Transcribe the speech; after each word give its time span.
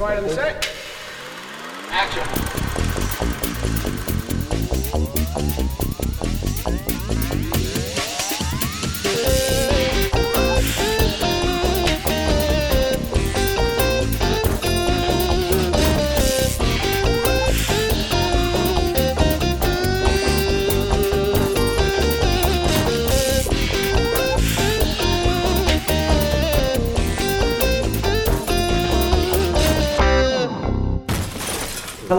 Quiet 0.00 0.16
on 0.16 0.24
the 0.28 0.32
set. 0.32 0.66
Action. 1.90 4.09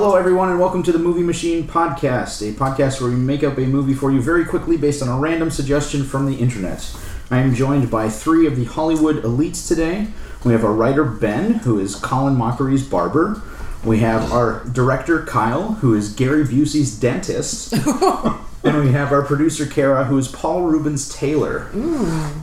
Hello, 0.03 0.15
everyone, 0.15 0.49
and 0.49 0.59
welcome 0.59 0.81
to 0.81 0.91
the 0.91 0.97
Movie 0.97 1.21
Machine 1.21 1.67
Podcast, 1.67 2.41
a 2.41 2.51
podcast 2.57 2.99
where 2.99 3.11
we 3.11 3.15
make 3.15 3.43
up 3.43 3.59
a 3.59 3.67
movie 3.67 3.93
for 3.93 4.11
you 4.11 4.19
very 4.19 4.43
quickly 4.43 4.75
based 4.75 5.03
on 5.03 5.07
a 5.07 5.19
random 5.19 5.51
suggestion 5.51 6.03
from 6.03 6.25
the 6.25 6.39
internet. 6.39 6.91
I 7.29 7.37
am 7.37 7.53
joined 7.53 7.91
by 7.91 8.09
three 8.09 8.47
of 8.47 8.55
the 8.55 8.63
Hollywood 8.63 9.17
elites 9.17 9.67
today. 9.67 10.07
We 10.43 10.53
have 10.53 10.65
our 10.65 10.73
writer, 10.73 11.03
Ben, 11.03 11.53
who 11.53 11.77
is 11.77 11.93
Colin 11.93 12.35
Mochrie's 12.35 12.83
barber. 12.83 13.43
We 13.85 13.99
have 13.99 14.31
our 14.31 14.65
director, 14.73 15.23
Kyle, 15.23 15.73
who 15.73 15.93
is 15.93 16.11
Gary 16.11 16.45
Busey's 16.45 16.99
dentist. 16.99 17.71
and 18.63 18.83
we 18.83 18.93
have 18.93 19.11
our 19.11 19.21
producer, 19.21 19.67
Cara, 19.67 20.05
who 20.05 20.17
is 20.17 20.27
Paul 20.27 20.63
Reubens 20.63 21.13
tailor. 21.13 21.69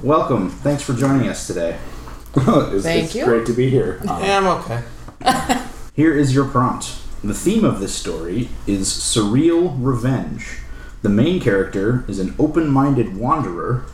Welcome. 0.04 0.50
Thanks 0.50 0.84
for 0.84 0.92
joining 0.92 1.26
us 1.26 1.48
today. 1.48 1.76
it's, 2.36 2.84
Thank 2.84 3.06
it's 3.06 3.14
you. 3.16 3.24
great 3.24 3.46
to 3.46 3.52
be 3.52 3.68
here. 3.68 4.00
Uh, 4.08 4.20
Yeah, 4.22 4.38
I'm 4.38 4.46
okay. 4.46 5.64
Here 5.96 6.16
is 6.16 6.32
your 6.32 6.44
prompt. 6.44 7.07
The 7.24 7.34
theme 7.34 7.64
of 7.64 7.80
this 7.80 7.94
story 7.94 8.48
is 8.66 8.88
surreal 8.88 9.76
revenge. 9.78 10.58
The 11.02 11.08
main 11.08 11.40
character 11.40 12.04
is 12.08 12.18
an 12.18 12.34
open 12.38 12.68
minded 12.68 13.16
wanderer. 13.16 13.84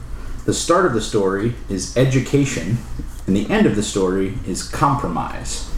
The 0.45 0.55
start 0.55 0.85
of 0.87 0.93
the 0.93 1.01
story 1.01 1.55
is 1.69 1.97
education. 1.97 2.79
And 3.27 3.35
the 3.35 3.49
end 3.51 3.67
of 3.67 3.77
the 3.77 3.83
story 3.83 4.35
is 4.47 4.63
compromise. 4.63 5.71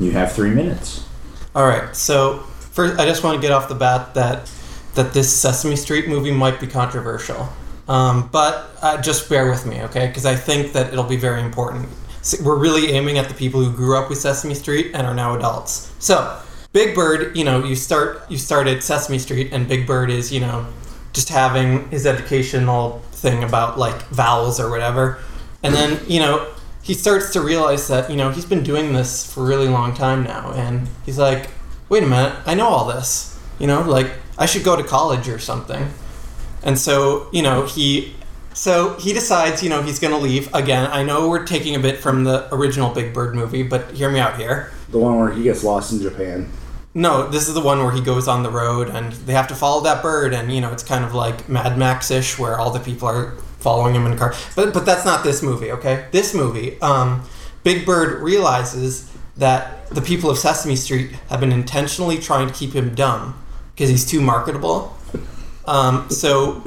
You 0.00 0.12
have 0.12 0.32
three 0.32 0.50
minutes. 0.50 1.06
All 1.54 1.66
right. 1.66 1.94
So 1.94 2.38
first, 2.38 2.98
I 2.98 3.04
just 3.04 3.22
want 3.22 3.36
to 3.36 3.42
get 3.42 3.52
off 3.52 3.68
the 3.68 3.74
bat 3.74 4.14
that 4.14 4.50
that 4.94 5.12
this 5.14 5.32
Sesame 5.32 5.76
Street 5.76 6.06
movie 6.06 6.30
might 6.30 6.60
be 6.60 6.66
controversial, 6.66 7.48
um, 7.88 8.28
but 8.30 8.68
uh, 8.82 9.00
just 9.00 9.26
bear 9.30 9.48
with 9.50 9.64
me, 9.64 9.80
okay? 9.84 10.06
Because 10.06 10.26
I 10.26 10.34
think 10.34 10.74
that 10.74 10.92
it'll 10.92 11.02
be 11.04 11.16
very 11.16 11.40
important. 11.40 11.88
S- 12.20 12.42
We're 12.42 12.58
really 12.58 12.90
aiming 12.92 13.16
at 13.16 13.26
the 13.28 13.32
people 13.34 13.64
who 13.64 13.74
grew 13.74 13.96
up 13.96 14.10
with 14.10 14.18
Sesame 14.18 14.52
Street 14.54 14.90
and 14.92 15.06
are 15.06 15.14
now 15.14 15.34
adults. 15.34 15.90
So 15.98 16.38
Big 16.72 16.94
Bird, 16.94 17.36
you 17.36 17.44
know, 17.44 17.62
you 17.64 17.76
start 17.76 18.30
you 18.30 18.38
start 18.38 18.66
at 18.66 18.82
Sesame 18.82 19.18
Street, 19.18 19.50
and 19.52 19.68
Big 19.68 19.86
Bird 19.86 20.10
is 20.10 20.32
you 20.32 20.40
know 20.40 20.66
just 21.12 21.28
having 21.28 21.88
his 21.90 22.06
educational 22.06 23.00
thing 23.12 23.44
about 23.44 23.78
like 23.78 24.02
vowels 24.08 24.58
or 24.58 24.70
whatever, 24.70 25.18
and 25.62 25.74
then 25.74 26.00
you 26.08 26.18
know 26.18 26.48
he 26.82 26.94
starts 26.94 27.32
to 27.34 27.40
realize 27.40 27.88
that 27.88 28.10
you 28.10 28.16
know 28.16 28.30
he's 28.30 28.46
been 28.46 28.62
doing 28.62 28.94
this 28.94 29.30
for 29.30 29.42
a 29.42 29.46
really 29.46 29.68
long 29.68 29.94
time 29.94 30.24
now, 30.24 30.52
and 30.52 30.88
he's 31.04 31.18
like, 31.18 31.50
wait 31.90 32.02
a 32.02 32.06
minute, 32.06 32.34
I 32.46 32.54
know 32.54 32.68
all 32.68 32.86
this, 32.86 33.38
you 33.58 33.66
know, 33.66 33.82
like 33.82 34.10
I 34.38 34.46
should 34.46 34.64
go 34.64 34.74
to 34.74 34.82
college 34.82 35.28
or 35.28 35.38
something, 35.38 35.90
and 36.62 36.78
so 36.78 37.28
you 37.32 37.42
know 37.42 37.66
he. 37.66 38.16
So 38.54 38.98
he 38.98 39.14
decides, 39.14 39.62
you 39.62 39.70
know, 39.70 39.80
he's 39.80 39.98
going 39.98 40.12
to 40.12 40.18
leave 40.20 40.54
again. 40.54 40.86
I 40.92 41.02
know 41.02 41.30
we're 41.30 41.46
taking 41.46 41.74
a 41.74 41.78
bit 41.78 42.00
from 42.00 42.24
the 42.24 42.54
original 42.54 42.92
Big 42.92 43.14
Bird 43.14 43.34
movie, 43.34 43.62
but 43.62 43.92
hear 43.92 44.10
me 44.10 44.20
out 44.20 44.36
here. 44.36 44.70
The 44.92 44.98
one 44.98 45.18
where 45.18 45.32
he 45.32 45.42
gets 45.42 45.64
lost 45.64 45.92
in 45.92 46.00
Japan. 46.00 46.48
No, 46.94 47.28
this 47.28 47.48
is 47.48 47.54
the 47.54 47.60
one 47.60 47.78
where 47.78 47.90
he 47.90 48.02
goes 48.02 48.28
on 48.28 48.42
the 48.42 48.50
road 48.50 48.88
and 48.88 49.12
they 49.12 49.32
have 49.32 49.48
to 49.48 49.54
follow 49.54 49.82
that 49.82 50.02
bird, 50.02 50.34
and 50.34 50.54
you 50.54 50.60
know 50.60 50.72
it's 50.72 50.82
kind 50.82 51.04
of 51.04 51.14
like 51.14 51.48
Mad 51.48 51.78
Max 51.78 52.10
ish, 52.10 52.38
where 52.38 52.58
all 52.58 52.70
the 52.70 52.80
people 52.80 53.08
are 53.08 53.32
following 53.58 53.94
him 53.94 54.06
in 54.06 54.12
a 54.12 54.16
car. 54.16 54.34
But 54.54 54.74
but 54.74 54.84
that's 54.84 55.04
not 55.04 55.24
this 55.24 55.42
movie, 55.42 55.72
okay? 55.72 56.06
This 56.12 56.34
movie, 56.34 56.80
um, 56.82 57.24
Big 57.64 57.86
Bird 57.86 58.22
realizes 58.22 59.10
that 59.36 59.88
the 59.88 60.02
people 60.02 60.28
of 60.28 60.36
Sesame 60.38 60.76
Street 60.76 61.12
have 61.30 61.40
been 61.40 61.52
intentionally 61.52 62.18
trying 62.18 62.46
to 62.46 62.54
keep 62.54 62.74
him 62.74 62.94
dumb 62.94 63.42
because 63.74 63.88
he's 63.88 64.04
too 64.04 64.20
marketable. 64.20 64.94
Um, 65.66 66.10
so 66.10 66.62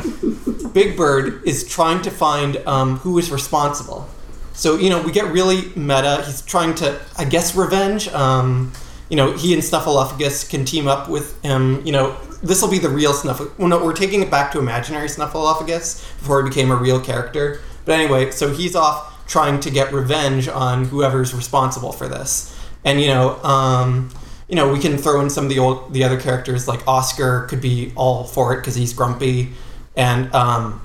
Big 0.73 0.97
Bird 0.97 1.45
is 1.45 1.67
trying 1.67 2.01
to 2.03 2.11
find 2.11 2.57
um, 2.65 2.97
who 2.97 3.19
is 3.19 3.29
responsible. 3.29 4.09
So 4.55 4.77
you 4.77 4.89
know 4.89 5.01
we 5.01 5.11
get 5.11 5.31
really 5.31 5.69
meta. 5.75 6.23
He's 6.25 6.41
trying 6.41 6.75
to, 6.75 6.99
I 7.17 7.25
guess, 7.25 7.55
revenge. 7.55 8.07
Um, 8.09 8.71
you 9.09 9.17
know, 9.17 9.33
he 9.33 9.53
and 9.53 9.61
Snuffleupagus 9.61 10.49
can 10.49 10.65
team 10.65 10.87
up 10.87 11.09
with 11.09 11.39
him. 11.43 11.85
You 11.85 11.91
know, 11.91 12.17
this 12.41 12.61
will 12.61 12.71
be 12.71 12.79
the 12.79 12.89
real 12.89 13.13
Snuffleupagus. 13.13 13.59
Well, 13.59 13.67
no, 13.67 13.83
we're 13.83 13.93
taking 13.93 14.21
it 14.21 14.31
back 14.31 14.51
to 14.53 14.59
imaginary 14.59 15.07
Snuffleupagus 15.07 16.17
before 16.19 16.43
he 16.43 16.49
became 16.49 16.71
a 16.71 16.75
real 16.75 16.99
character. 16.99 17.61
But 17.83 17.99
anyway, 17.99 18.31
so 18.31 18.51
he's 18.51 18.75
off 18.75 19.27
trying 19.27 19.59
to 19.59 19.69
get 19.69 19.91
revenge 19.91 20.47
on 20.47 20.85
whoever's 20.85 21.33
responsible 21.33 21.91
for 21.91 22.07
this. 22.07 22.57
And 22.83 23.01
you 23.01 23.07
know, 23.07 23.41
um, 23.43 24.09
you 24.47 24.55
know, 24.55 24.71
we 24.71 24.79
can 24.79 24.97
throw 24.97 25.21
in 25.21 25.29
some 25.29 25.45
of 25.45 25.49
the 25.49 25.59
old, 25.59 25.93
the 25.93 26.03
other 26.03 26.19
characters 26.19 26.67
like 26.67 26.87
Oscar 26.87 27.45
could 27.47 27.61
be 27.61 27.91
all 27.95 28.23
for 28.23 28.53
it 28.53 28.57
because 28.57 28.75
he's 28.75 28.93
grumpy, 28.93 29.53
and 29.95 30.33
um, 30.33 30.81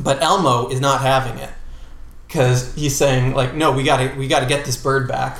but 0.00 0.22
Elmo 0.22 0.68
is 0.68 0.80
not 0.80 1.00
having 1.00 1.38
it 1.38 1.50
because 2.36 2.74
he's 2.74 2.94
saying 2.94 3.32
like, 3.32 3.54
no, 3.54 3.72
we 3.72 3.82
got 3.82 3.96
to 3.96 4.14
we 4.18 4.28
got 4.28 4.40
to 4.40 4.46
get 4.46 4.66
this 4.66 4.76
bird 4.76 5.08
back. 5.08 5.38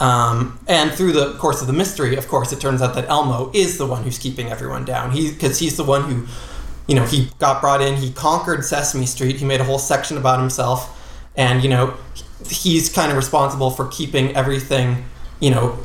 Um, 0.00 0.58
and 0.66 0.90
through 0.90 1.12
the 1.12 1.34
course 1.34 1.60
of 1.60 1.68
the 1.68 1.72
mystery, 1.72 2.16
of 2.16 2.26
course, 2.26 2.52
it 2.52 2.60
turns 2.60 2.82
out 2.82 2.96
that 2.96 3.08
Elmo 3.08 3.52
is 3.54 3.78
the 3.78 3.86
one 3.86 4.02
who's 4.02 4.18
keeping 4.18 4.48
everyone 4.48 4.84
down. 4.84 5.12
He 5.12 5.30
because 5.30 5.60
he's 5.60 5.76
the 5.76 5.84
one 5.84 6.02
who, 6.02 6.26
you 6.88 6.96
know, 6.96 7.04
he 7.04 7.30
got 7.38 7.60
brought 7.60 7.80
in. 7.80 7.94
He 7.94 8.10
conquered 8.10 8.64
Sesame 8.64 9.06
Street. 9.06 9.36
He 9.36 9.44
made 9.44 9.60
a 9.60 9.64
whole 9.64 9.78
section 9.78 10.18
about 10.18 10.40
himself, 10.40 11.00
and 11.36 11.62
you 11.62 11.68
know, 11.68 11.94
he's 12.48 12.92
kind 12.92 13.12
of 13.12 13.16
responsible 13.16 13.70
for 13.70 13.86
keeping 13.86 14.34
everything, 14.34 15.04
you 15.38 15.52
know, 15.52 15.78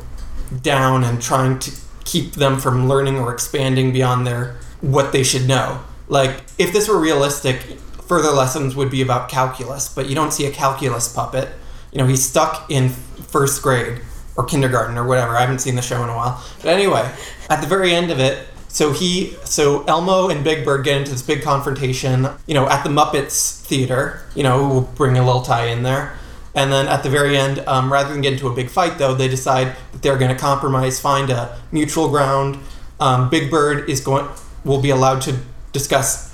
down 0.62 1.04
and 1.04 1.22
trying 1.22 1.60
to 1.60 1.70
keep 2.04 2.32
them 2.32 2.58
from 2.58 2.88
learning 2.88 3.20
or 3.20 3.32
expanding 3.32 3.92
beyond 3.92 4.26
their 4.26 4.56
what 4.80 5.12
they 5.12 5.22
should 5.22 5.46
know. 5.46 5.80
Like 6.08 6.42
if 6.58 6.72
this 6.72 6.88
were 6.88 6.98
realistic, 6.98 7.78
further 8.10 8.32
lessons 8.32 8.74
would 8.74 8.90
be 8.90 9.02
about 9.02 9.28
calculus, 9.28 9.88
but 9.88 10.08
you 10.08 10.16
don't 10.16 10.32
see 10.32 10.44
a 10.44 10.50
calculus 10.50 11.06
puppet. 11.06 11.48
You 11.92 11.98
know, 11.98 12.08
he's 12.08 12.24
stuck 12.24 12.68
in 12.68 12.88
first 12.88 13.62
grade 13.62 14.00
or 14.36 14.42
kindergarten 14.42 14.98
or 14.98 15.06
whatever. 15.06 15.36
I 15.36 15.42
haven't 15.42 15.60
seen 15.60 15.76
the 15.76 15.82
show 15.82 16.02
in 16.02 16.08
a 16.08 16.16
while. 16.16 16.42
But 16.56 16.70
anyway, 16.70 17.08
at 17.48 17.60
the 17.60 17.68
very 17.68 17.94
end 17.94 18.10
of 18.10 18.18
it, 18.18 18.48
so 18.66 18.92
he 18.92 19.36
so 19.44 19.84
Elmo 19.84 20.28
and 20.28 20.42
Big 20.42 20.64
Bird 20.64 20.84
get 20.84 20.96
into 20.96 21.12
this 21.12 21.22
big 21.22 21.42
confrontation, 21.42 22.26
you 22.48 22.54
know, 22.54 22.68
at 22.68 22.82
the 22.82 22.90
Muppets 22.90 23.60
theater. 23.60 24.22
You 24.34 24.42
know, 24.42 24.66
we'll 24.66 24.82
bring 24.82 25.16
a 25.16 25.24
little 25.24 25.42
tie 25.42 25.66
in 25.66 25.84
there. 25.84 26.18
And 26.52 26.72
then 26.72 26.88
at 26.88 27.04
the 27.04 27.10
very 27.10 27.36
end, 27.36 27.60
um, 27.68 27.92
rather 27.92 28.12
than 28.12 28.22
get 28.22 28.32
into 28.32 28.48
a 28.48 28.52
big 28.52 28.70
fight, 28.70 28.98
though, 28.98 29.14
they 29.14 29.28
decide 29.28 29.76
that 29.92 30.02
they're 30.02 30.18
going 30.18 30.34
to 30.34 30.40
compromise, 30.40 30.98
find 30.98 31.30
a 31.30 31.56
mutual 31.70 32.08
ground. 32.08 32.58
Um, 32.98 33.30
Big 33.30 33.52
Bird 33.52 33.88
is 33.88 34.00
going 34.00 34.26
will 34.64 34.82
be 34.82 34.90
allowed 34.90 35.22
to 35.22 35.38
discuss 35.72 36.29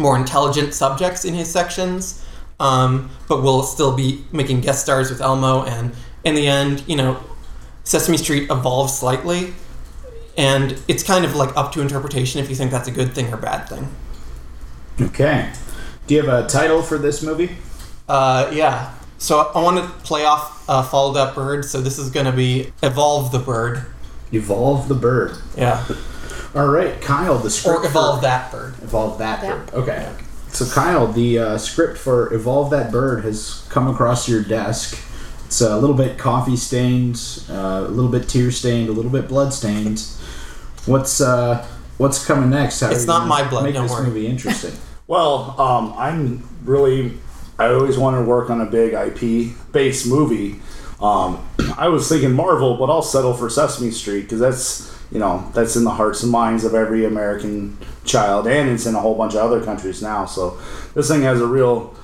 more 0.00 0.16
intelligent 0.16 0.74
subjects 0.74 1.24
in 1.24 1.34
his 1.34 1.50
sections, 1.50 2.24
um, 2.58 3.10
but 3.28 3.42
will 3.42 3.62
still 3.62 3.94
be 3.94 4.24
making 4.32 4.60
guest 4.60 4.82
stars 4.82 5.10
with 5.10 5.20
Elmo. 5.20 5.64
And 5.64 5.92
in 6.24 6.34
the 6.34 6.46
end, 6.46 6.82
you 6.86 6.96
know, 6.96 7.22
Sesame 7.84 8.16
Street 8.16 8.50
evolves 8.50 8.98
slightly, 8.98 9.54
and 10.36 10.80
it's 10.88 11.02
kind 11.02 11.24
of 11.24 11.36
like 11.36 11.56
up 11.56 11.72
to 11.72 11.80
interpretation 11.80 12.40
if 12.40 12.48
you 12.50 12.56
think 12.56 12.70
that's 12.70 12.88
a 12.88 12.92
good 12.92 13.12
thing 13.12 13.32
or 13.32 13.36
bad 13.36 13.68
thing. 13.68 13.88
Okay. 15.00 15.52
Do 16.06 16.14
you 16.14 16.22
have 16.22 16.44
a 16.44 16.48
title 16.48 16.82
for 16.82 16.98
this 16.98 17.22
movie? 17.22 17.56
Uh, 18.08 18.50
yeah. 18.52 18.94
So 19.18 19.50
I 19.54 19.62
want 19.62 19.76
to 19.78 19.86
play 20.04 20.24
off 20.24 20.68
uh, 20.68 20.82
Follow 20.82 21.12
That 21.14 21.34
Bird. 21.34 21.64
So 21.64 21.80
this 21.80 21.98
is 21.98 22.10
going 22.10 22.26
to 22.26 22.32
be 22.32 22.72
Evolve 22.82 23.32
the 23.32 23.38
Bird. 23.38 23.86
Evolve 24.32 24.88
the 24.88 24.94
Bird. 24.94 25.36
Yeah. 25.56 25.86
All 26.54 26.66
right, 26.68 27.00
Kyle, 27.00 27.38
the 27.38 27.50
script 27.50 27.84
Or 27.84 27.86
Evolve 27.86 28.16
for 28.18 28.22
That 28.22 28.50
Bird. 28.50 28.74
Evolve 28.82 29.18
that, 29.18 29.40
That- 29.42 29.66
bird. 29.72 29.74
Okay. 29.82 30.12
So 30.48 30.66
Kyle, 30.66 31.06
the 31.06 31.38
uh, 31.38 31.58
script 31.58 31.96
for 31.96 32.32
Evolve 32.34 32.70
That 32.70 32.90
Bird 32.90 33.24
has 33.24 33.64
come 33.68 33.86
across 33.86 34.28
your 34.28 34.42
desk. 34.42 34.98
It's 35.46 35.60
a 35.60 35.76
little 35.78 35.94
bit 35.94 36.18
coffee 36.18 36.56
stained, 36.56 37.20
uh, 37.48 37.84
a 37.86 37.88
little 37.88 38.10
bit 38.10 38.28
tear 38.28 38.50
stained, 38.50 38.88
a 38.88 38.92
little 38.92 39.12
bit 39.12 39.28
blood 39.28 39.52
stained. 39.52 40.02
What's 40.86 41.20
uh, 41.20 41.64
what's 41.98 42.24
coming 42.26 42.50
next? 42.50 42.80
How 42.80 42.90
It's 42.90 43.06
not 43.06 43.28
my 43.28 43.48
blood, 43.48 43.64
Make 43.64 43.74
don't 43.74 43.84
this 43.84 43.92
worry. 43.92 44.06
movie 44.06 44.26
interesting. 44.26 44.72
Well, 45.06 45.60
um, 45.60 45.92
I'm 45.98 46.48
really. 46.64 47.18
I 47.58 47.66
always 47.72 47.98
wanted 47.98 48.18
to 48.18 48.24
work 48.26 48.48
on 48.48 48.60
a 48.60 48.64
big 48.66 48.92
IP 48.92 49.56
based 49.72 50.06
movie. 50.06 50.60
Um, 51.00 51.44
I 51.76 51.88
was 51.88 52.08
thinking 52.08 52.30
Marvel, 52.32 52.76
but 52.76 52.84
I'll 52.90 53.02
settle 53.02 53.34
for 53.34 53.50
Sesame 53.50 53.90
Street 53.90 54.22
because 54.22 54.38
that's 54.38 54.96
you 55.10 55.18
know 55.18 55.48
that's 55.54 55.76
in 55.76 55.84
the 55.84 55.90
hearts 55.90 56.22
and 56.22 56.30
minds 56.32 56.64
of 56.64 56.74
every 56.74 57.04
American 57.04 57.76
child, 58.04 58.46
and 58.46 58.68
it's 58.70 58.86
in 58.86 58.94
a 58.94 59.00
whole 59.00 59.14
bunch 59.16 59.34
of 59.34 59.40
other 59.40 59.62
countries 59.64 60.02
now. 60.02 60.26
So 60.26 60.58
this 60.94 61.08
thing 61.08 61.22
has 61.22 61.40
a 61.40 61.46
real 61.46 61.94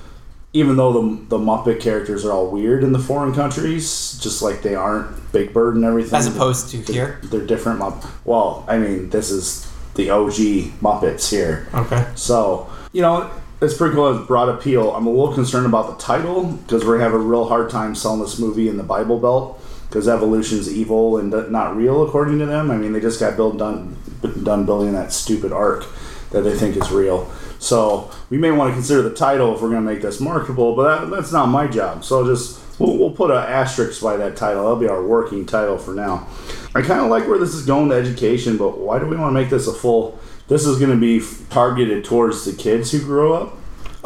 even 0.53 0.77
though 0.77 0.93
the, 0.93 1.17
the 1.27 1.39
Muppet 1.39 1.81
characters 1.81 2.25
are 2.25 2.33
all 2.33 2.51
weird 2.51 2.83
in 2.83 2.93
the 2.93 2.99
foreign 2.99 3.35
countries, 3.35 4.19
just 4.23 4.41
like 4.41 4.63
they 4.63 4.75
aren't 4.75 5.31
Big 5.31 5.53
Bird 5.53 5.75
and 5.77 5.85
everything. 5.85 6.15
As 6.19 6.27
opposed 6.27 6.71
to 6.71 6.79
here. 6.91 7.21
They're 7.25 7.45
different. 7.45 7.79
Mupp- 7.81 8.09
Well, 8.25 8.65
I 8.67 8.79
mean, 8.79 9.11
this 9.11 9.31
is 9.31 9.71
the 9.97 10.09
OG 10.09 10.33
Muppets 10.81 11.31
here. 11.31 11.69
Okay. 11.75 12.07
So, 12.15 12.71
you 12.95 13.03
know, 13.03 13.31
it's 13.61 13.77
pretty 13.77 13.95
cool. 13.95 14.17
It's 14.17 14.27
broad 14.27 14.49
appeal. 14.49 14.93
I'm 14.93 15.07
a 15.07 15.11
little 15.11 15.35
concerned 15.35 15.67
about 15.67 15.99
the 15.99 16.03
title 16.03 16.45
because 16.45 16.87
we're 16.87 17.01
having 17.01 17.21
a 17.21 17.23
real 17.25 17.47
hard 17.49 17.69
time 17.69 17.95
selling 17.95 18.21
this 18.23 18.39
movie 18.39 18.71
in 18.71 18.79
the 18.79 18.83
Bible 18.83 19.19
Belt 19.19 19.61
because 19.89 20.09
evolution's 20.09 20.73
evil 20.73 21.19
and 21.19 21.31
not 21.51 21.77
real 21.77 22.03
according 22.03 22.39
to 22.39 22.47
them. 22.47 22.71
I 22.71 22.77
mean, 22.77 22.93
they 22.93 23.01
just 23.01 23.21
got 23.21 23.37
built 23.37 23.59
done 23.59 23.97
done 24.43 24.67
building 24.67 24.93
that 24.93 25.13
stupid 25.13 25.53
ark 25.53 25.87
that 26.31 26.43
they 26.43 26.55
think 26.55 26.77
is 26.77 26.91
real. 26.91 27.31
So 27.59 28.11
we 28.29 28.39
may 28.39 28.51
want 28.51 28.71
to 28.71 28.75
consider 28.75 29.03
the 29.03 29.15
title 29.15 29.55
if 29.55 29.63
we're 29.63 29.71
going 29.71 29.85
to 29.85 29.93
make 29.93 30.03
this 30.03 30.21
marketable, 30.21 30.75
but 30.75 31.01
that, 31.01 31.11
that's 31.11 31.33
not 31.33 31.47
my 31.47 31.67
job. 31.67 32.05
So 32.05 32.27
just 32.27 32.61
we'll, 32.79 32.97
we'll 32.99 33.13
put 33.13 33.31
an 33.31 33.39
asterisk 33.39 34.03
by 34.03 34.17
that 34.17 34.37
title. 34.37 34.63
That'll 34.63 34.77
be 34.77 34.89
our 34.89 35.05
working 35.05 35.47
title 35.47 35.79
for 35.79 35.95
now. 35.95 36.27
I 36.75 36.83
kind 36.83 37.01
of 37.01 37.09
like 37.09 37.27
where 37.27 37.39
this 37.39 37.55
is 37.55 37.65
going 37.65 37.89
to 37.91 37.95
education, 37.95 38.57
but 38.57 38.79
why 38.79 38.99
do 38.99 39.07
we 39.07 39.17
want 39.17 39.35
to 39.35 39.41
make 39.41 39.51
this 39.51 39.67
a 39.67 39.73
full? 39.73 40.19
This 40.49 40.67
is 40.67 40.79
going 40.79 40.91
to 40.91 40.97
be 40.97 41.25
targeted 41.51 42.05
towards 42.05 42.45
the 42.45 42.53
kids 42.53 42.93
who 42.93 43.01
grow 43.01 43.33
up. 43.33 43.57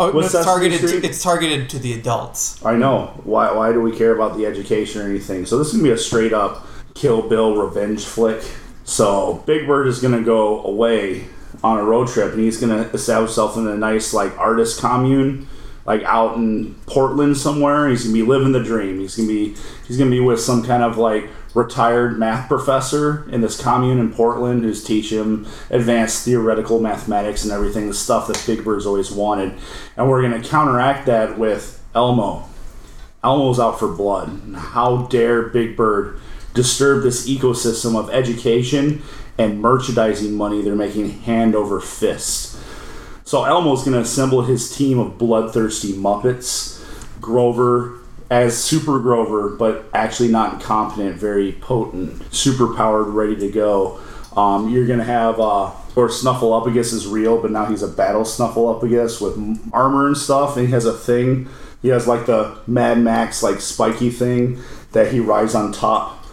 Oh, 0.01 0.11
no, 0.11 0.21
it's 0.21 0.33
Sesame 0.33 0.45
targeted. 0.45 0.79
Street? 0.79 1.01
To, 1.03 1.07
it's 1.07 1.23
targeted 1.23 1.69
to 1.71 1.79
the 1.79 1.93
adults. 1.93 2.65
I 2.65 2.75
know. 2.75 3.21
Why, 3.25 3.53
why 3.53 3.71
do 3.73 3.83
we 3.83 3.95
care 3.95 4.15
about 4.15 4.39
the 4.39 4.47
education 4.47 5.03
or 5.03 5.05
anything? 5.05 5.45
So 5.45 5.59
this 5.59 5.69
is 5.69 5.75
going 5.75 5.85
to 5.85 5.91
be 5.91 5.95
a 5.95 5.99
straight 5.99 6.33
up 6.33 6.67
Kill 6.95 7.29
Bill 7.29 7.55
revenge 7.57 8.07
flick. 8.07 8.43
So 8.85 9.45
Big 9.47 9.67
Bird 9.67 9.87
is 9.87 10.01
going 10.01 10.19
to 10.19 10.25
go 10.25 10.65
away 10.65 11.27
on 11.63 11.79
a 11.79 11.85
road 11.85 12.09
trip 12.09 12.33
and 12.33 12.41
he's 12.41 12.59
going 12.59 12.73
to 12.73 12.91
establish 12.93 13.31
himself 13.31 13.59
in 13.59 13.67
a 13.67 13.77
nice 13.77 14.15
like 14.15 14.37
artist 14.39 14.81
commune 14.81 15.47
like 15.85 16.03
out 16.05 16.37
in 16.37 16.75
Portland 16.87 17.37
somewhere. 17.37 17.89
He's 17.89 18.05
going 18.05 18.15
to 18.15 18.23
be 18.23 18.27
living 18.27 18.53
the 18.53 18.63
dream. 18.63 19.01
He's 19.01 19.17
to 19.17 19.27
be 19.27 19.55
he's 19.87 19.99
going 19.99 20.11
to 20.11 20.17
be 20.17 20.21
with 20.21 20.41
some 20.41 20.65
kind 20.65 20.83
of 20.83 20.97
like 20.97 21.29
retired 21.55 22.19
math 22.19 22.49
professor 22.49 23.29
in 23.31 23.41
this 23.41 23.61
commune 23.61 23.99
in 23.99 24.13
Portland 24.13 24.63
who's 24.63 24.85
teaching 24.85 25.47
advanced 25.71 26.25
theoretical 26.25 26.81
mathematics 26.81 27.43
and 27.43 27.53
everything, 27.53 27.89
the 27.89 27.95
stuff 27.95 28.29
that 28.29 28.43
Big 28.47 28.65
Bird's 28.65 28.87
always 28.87 29.11
wanted. 29.11 29.55
And 29.97 30.09
we're 30.09 30.23
going 30.23 30.41
to 30.41 30.49
counteract 30.49 31.07
that 31.07 31.39
with 31.39 31.83
Elmo. 31.95 32.49
Elmo's 33.23 33.61
out 33.61 33.79
for 33.79 33.89
blood. 33.89 34.29
How 34.55 35.07
dare 35.09 35.43
Big 35.43 35.77
Bird 35.77 36.21
disturb 36.55 37.03
this 37.03 37.29
ecosystem 37.29 37.97
of 37.97 38.11
education 38.11 39.03
and 39.37 39.61
merchandising 39.61 40.35
money 40.35 40.63
they're 40.63 40.75
making 40.75 41.11
hand 41.21 41.55
over 41.55 41.81
fist? 41.81 42.59
So 43.25 43.45
Elmo's 43.45 43.85
going 43.85 43.95
to 43.95 44.01
assemble 44.01 44.43
his 44.43 44.75
team 44.75 44.99
of 44.99 45.19
bloodthirsty 45.19 45.93
Muppets. 45.93 46.79
Grover 47.21 48.00
as 48.31 48.57
Super 48.63 49.01
Grover, 49.01 49.51
but 49.51 49.87
actually 49.93 50.29
not 50.29 50.55
incompetent, 50.55 51.17
very 51.17 51.53
potent, 51.53 52.33
super 52.33 52.75
powered, 52.75 53.09
ready 53.09 53.37
to 53.37 53.51
go. 53.51 54.01
Um, 54.37 54.71
you're 54.71 54.87
going 54.87 55.01
to 55.01 55.05
have, 55.05 55.41
uh, 55.41 55.73
or 55.97 56.09
Snuffleupagus 56.09 56.95
is 56.95 57.07
real, 57.07 57.43
but 57.43 57.51
now 57.51 57.67
he's 57.67 57.83
a 57.83 57.89
battle 57.89 58.23
Snuffleupagus 58.23 59.21
with 59.21 59.73
armor 59.73 60.07
and 60.07 60.17
stuff, 60.17 60.57
and 60.57 60.67
he 60.67 60.73
has 60.73 60.87
a 60.87 60.93
thing. 60.93 61.49
He 61.83 61.89
has 61.89 62.07
like 62.07 62.27
the 62.27 62.59
Mad 62.69 62.99
Max, 62.99 63.43
like 63.43 63.61
spiky 63.61 64.11
thing 64.11 64.61
that 64.93 65.13
he 65.13 65.19
rides 65.19 65.57
on 65.57 65.73
top, 65.73 66.25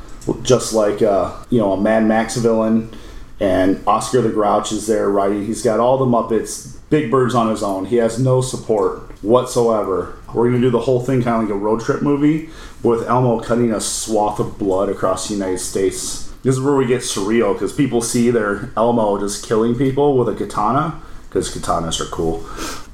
just 0.43 0.73
like, 0.73 1.01
uh, 1.01 1.35
you 1.49 1.57
know, 1.57 1.73
a 1.73 1.81
Mad 1.81 2.05
Max 2.05 2.35
villain. 2.35 2.91
And 3.39 3.81
Oscar 3.87 4.21
the 4.21 4.29
Grouch 4.29 4.71
is 4.71 4.87
there 4.87 5.09
riding. 5.09 5.45
He's 5.45 5.61
got 5.61 5.79
all 5.79 5.97
the 5.97 6.05
Muppets. 6.05 6.77
Big 6.89 7.11
Bird's 7.11 7.35
on 7.35 7.49
his 7.49 7.61
own. 7.61 7.85
He 7.85 7.97
has 7.97 8.19
no 8.19 8.41
support 8.41 8.99
whatsoever. 9.23 10.16
We're 10.33 10.49
going 10.49 10.61
to 10.61 10.67
do 10.67 10.69
the 10.69 10.79
whole 10.79 10.99
thing 10.99 11.21
kind 11.21 11.41
of 11.41 11.49
like 11.49 11.55
a 11.55 11.59
road 11.59 11.81
trip 11.81 12.01
movie 12.01 12.49
with 12.83 13.07
Elmo 13.07 13.39
cutting 13.39 13.71
a 13.71 13.79
swath 13.79 14.39
of 14.39 14.57
blood 14.57 14.89
across 14.89 15.27
the 15.27 15.33
United 15.33 15.59
States. 15.59 16.27
This 16.43 16.55
is 16.57 16.61
where 16.61 16.75
we 16.75 16.85
get 16.85 17.01
surreal 17.01 17.53
because 17.53 17.73
people 17.73 18.01
see 18.01 18.29
their 18.29 18.71
Elmo 18.75 19.19
just 19.19 19.47
killing 19.47 19.75
people 19.75 20.17
with 20.17 20.29
a 20.29 20.35
katana 20.35 21.01
because 21.27 21.53
katanas 21.53 21.99
are 21.99 22.09
cool. 22.09 22.45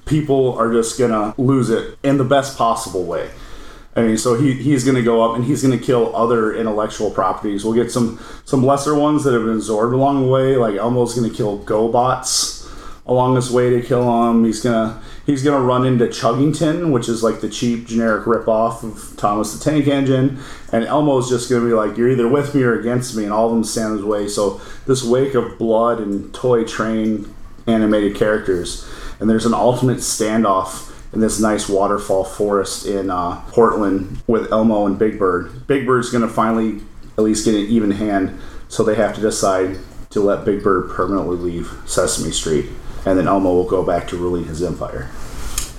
People 0.06 0.58
are 0.58 0.72
just 0.72 0.98
going 0.98 1.12
to 1.12 1.40
lose 1.42 1.70
it 1.70 1.98
in 2.04 2.18
the 2.18 2.24
best 2.24 2.58
possible 2.58 3.04
way. 3.04 3.30
I 3.96 4.02
mean, 4.02 4.18
so 4.18 4.36
he, 4.36 4.54
he's 4.54 4.84
going 4.84 4.96
to 4.96 5.04
go 5.04 5.22
up 5.24 5.36
and 5.36 5.46
he's 5.46 5.62
going 5.62 5.78
to 5.78 5.84
kill 5.84 6.16
other 6.16 6.54
intellectual 6.56 7.12
properties. 7.12 7.64
We'll 7.64 7.76
get 7.76 7.92
some 7.92 8.20
some 8.44 8.66
lesser 8.66 8.96
ones 8.96 9.24
that 9.24 9.34
have 9.34 9.44
been 9.44 9.56
absorbed 9.56 9.94
along 9.94 10.24
the 10.24 10.28
way. 10.28 10.56
Like 10.56 10.76
Elmo's 10.76 11.14
going 11.14 11.30
to 11.30 11.36
kill 11.36 11.60
GoBots 11.60 12.64
along 13.06 13.36
this 13.36 13.52
way 13.52 13.70
to 13.70 13.82
kill 13.82 14.30
him. 14.30 14.46
He's 14.46 14.62
gonna 14.62 15.02
he's 15.26 15.44
gonna 15.44 15.64
run 15.64 15.86
into 15.86 16.08
Chuggington, 16.08 16.92
which 16.92 17.08
is 17.08 17.24
like 17.24 17.42
the 17.42 17.50
cheap 17.50 17.88
generic 17.88 18.26
ripoff 18.26 18.84
of 18.84 19.18
Thomas 19.18 19.54
the 19.54 19.64
Tank 19.64 19.88
Engine, 19.88 20.40
and 20.72 20.84
Elmo's 20.86 21.30
just 21.30 21.50
gonna 21.50 21.66
be 21.66 21.74
like, 21.74 21.98
"You're 21.98 22.10
either 22.10 22.28
with 22.28 22.54
me 22.56 22.64
or 22.64 22.78
against 22.80 23.16
me," 23.16 23.24
and 23.24 23.34
all 23.34 23.48
of 23.48 23.54
them 23.54 23.64
stand 23.64 23.92
in 23.92 23.98
his 23.98 24.06
way. 24.06 24.28
So 24.28 24.62
this 24.86 25.04
wake 25.04 25.36
of 25.36 25.58
blood 25.58 26.00
and 26.00 26.34
toy 26.34 26.64
train 26.64 27.34
animated 27.68 28.16
characters, 28.16 28.86
and 29.20 29.30
there's 29.30 29.46
an 29.46 29.54
ultimate 29.54 29.98
standoff 29.98 30.90
in 31.14 31.20
this 31.20 31.40
nice 31.40 31.70
waterfall 31.70 32.24
forest 32.24 32.86
in 32.86 33.10
uh, 33.10 33.40
Portland 33.52 34.22
with 34.28 34.52
Elmo 34.52 34.88
and 34.88 34.98
Big 34.98 35.20
Bird. 35.20 35.68
Big 35.68 35.86
Bird's 35.86 36.10
gonna 36.10 36.28
finally 36.28 36.82
at 37.18 37.24
least 37.24 37.46
get 37.46 37.54
an 37.54 37.62
even 37.62 37.92
hand, 37.92 38.40
so 38.68 38.84
they 38.84 38.96
have 38.96 39.14
to 39.16 39.22
decide 39.22 39.78
to 40.10 40.20
let 40.20 40.46
Big 40.46 40.64
Bird 40.64 40.90
permanently 40.90 41.38
leave 41.38 41.72
Sesame 41.86 42.32
Street, 42.32 42.66
and 43.06 43.18
then 43.18 43.28
Elmo 43.28 43.54
will 43.54 43.68
go 43.68 43.84
back 43.84 44.08
to 44.10 44.18
ruling 44.18 44.46
his 44.46 44.62
empire. 44.64 45.10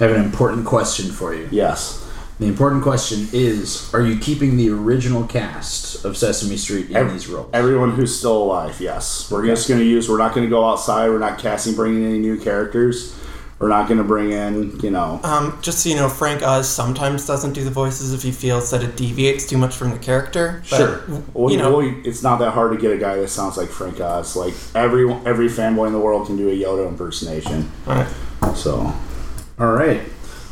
I 0.00 0.05
have 0.05 0.11
an 0.17 0.25
important 0.25 0.67
question 0.67 1.11
for 1.11 1.35
you. 1.35 1.49
Yes. 1.50 2.00
The 2.41 2.47
important 2.47 2.82
question 2.82 3.29
is: 3.32 3.93
Are 3.94 4.00
you 4.00 4.19
keeping 4.19 4.56
the 4.56 4.69
original 4.71 5.25
cast 5.25 6.05
of 6.05 6.17
Sesame 6.17 6.56
Street 6.56 6.91
in 6.91 6.97
Ev- 6.97 7.12
these 7.12 7.29
roles? 7.29 7.49
Everyone 7.53 7.93
who's 7.93 8.17
still 8.19 8.43
alive, 8.43 8.81
yes. 8.81 9.31
We're 9.31 9.47
just 9.47 9.69
going 9.69 9.79
to 9.81 9.87
use. 9.87 10.09
We're 10.09 10.19
not 10.19 10.35
going 10.35 10.44
to 10.44 10.50
go 10.50 10.69
outside. 10.69 11.11
We're 11.11 11.19
not 11.21 11.38
casting, 11.38 11.75
bringing 11.76 12.05
any 12.05 12.19
new 12.19 12.37
characters. 12.38 13.15
We're 13.58 13.68
not 13.68 13.86
going 13.88 13.98
to 13.98 14.04
bring 14.04 14.32
in, 14.32 14.78
you 14.80 14.90
know. 14.90 15.20
Um, 15.22 15.58
just 15.62 15.78
so 15.80 15.88
you 15.88 15.94
know, 15.94 16.08
Frank 16.08 16.42
Oz 16.42 16.68
sometimes 16.68 17.26
doesn't 17.26 17.52
do 17.52 17.62
the 17.64 17.70
voices 17.70 18.12
if 18.12 18.22
he 18.22 18.32
feels 18.32 18.70
that 18.72 18.82
it 18.82 18.96
deviates 18.96 19.46
too 19.46 19.56
much 19.56 19.74
from 19.76 19.90
the 19.90 19.98
character. 19.98 20.62
But, 20.68 20.76
Sure. 20.76 21.04
Well, 21.32 21.52
you 21.52 21.58
know, 21.58 21.78
well, 21.78 21.94
it's 22.04 22.22
not 22.22 22.38
that 22.40 22.50
hard 22.50 22.72
to 22.72 22.78
get 22.78 22.92
a 22.92 22.98
guy 22.98 23.16
that 23.16 23.28
sounds 23.28 23.56
like 23.56 23.68
Frank 23.68 24.00
Oz. 24.00 24.34
Like 24.36 24.54
every 24.74 25.10
every 25.24 25.48
fanboy 25.48 25.86
in 25.86 25.92
the 25.92 26.00
world 26.00 26.26
can 26.26 26.36
do 26.36 26.48
a 26.50 26.52
Yoda 26.52 26.88
impersonation. 26.88 27.70
Alright. 27.86 28.08
So 28.56 28.92
All 29.58 29.72
right. 29.72 30.02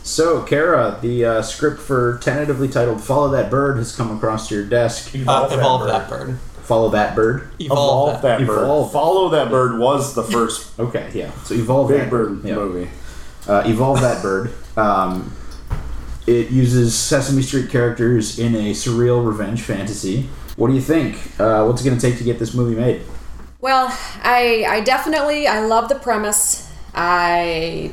So, 0.04 0.42
Cara, 0.42 0.98
the 1.00 1.24
uh, 1.24 1.42
script 1.42 1.80
for 1.80 2.18
tentatively 2.18 2.68
titled 2.68 3.00
"Follow 3.02 3.30
That 3.30 3.50
Bird" 3.50 3.76
has 3.78 3.94
come 3.94 4.16
across 4.16 4.48
to 4.48 4.54
your 4.56 4.64
desk. 4.64 5.14
uh, 5.14 5.18
Evolve 5.18 5.52
evolve 5.52 5.86
that 5.86 6.08
that 6.08 6.10
bird. 6.10 6.38
Follow 6.72 6.88
that 6.88 7.14
bird. 7.14 7.50
Evolve, 7.58 8.08
evolve 8.08 8.22
that, 8.22 8.38
bird. 8.46 8.62
Evolve. 8.62 8.92
Follow 8.92 9.28
that 9.28 9.50
bird 9.50 9.78
was 9.78 10.14
the 10.14 10.22
first 10.22 10.78
Okay, 10.80 11.10
yeah. 11.12 11.30
So 11.44 11.54
evolve 11.54 11.88
Big 11.88 12.00
that 12.00 12.10
Bird 12.10 12.42
Yeah. 12.42 12.54
movie. 12.54 12.88
Uh, 13.46 13.62
evolve 13.66 14.00
that 14.00 14.22
bird. 14.22 14.54
Um, 14.74 15.30
it 16.26 16.48
uses 16.50 16.94
Sesame 16.94 17.42
Street 17.42 17.68
characters 17.68 18.38
in 18.38 18.54
a 18.54 18.70
surreal 18.70 19.22
revenge 19.22 19.60
fantasy. 19.60 20.30
What 20.56 20.68
do 20.68 20.72
you 20.74 20.80
think? 20.80 21.16
Uh, 21.38 21.64
what's 21.64 21.82
it 21.82 21.84
going 21.84 21.98
to 21.98 22.00
take 22.10 22.16
to 22.18 22.24
get 22.24 22.38
this 22.38 22.54
movie 22.54 22.74
made? 22.74 23.02
Well, 23.60 23.94
I 24.22 24.64
I 24.66 24.80
definitely 24.80 25.46
I 25.46 25.60
love 25.60 25.90
the 25.90 25.96
premise. 25.96 26.70
I 26.94 27.90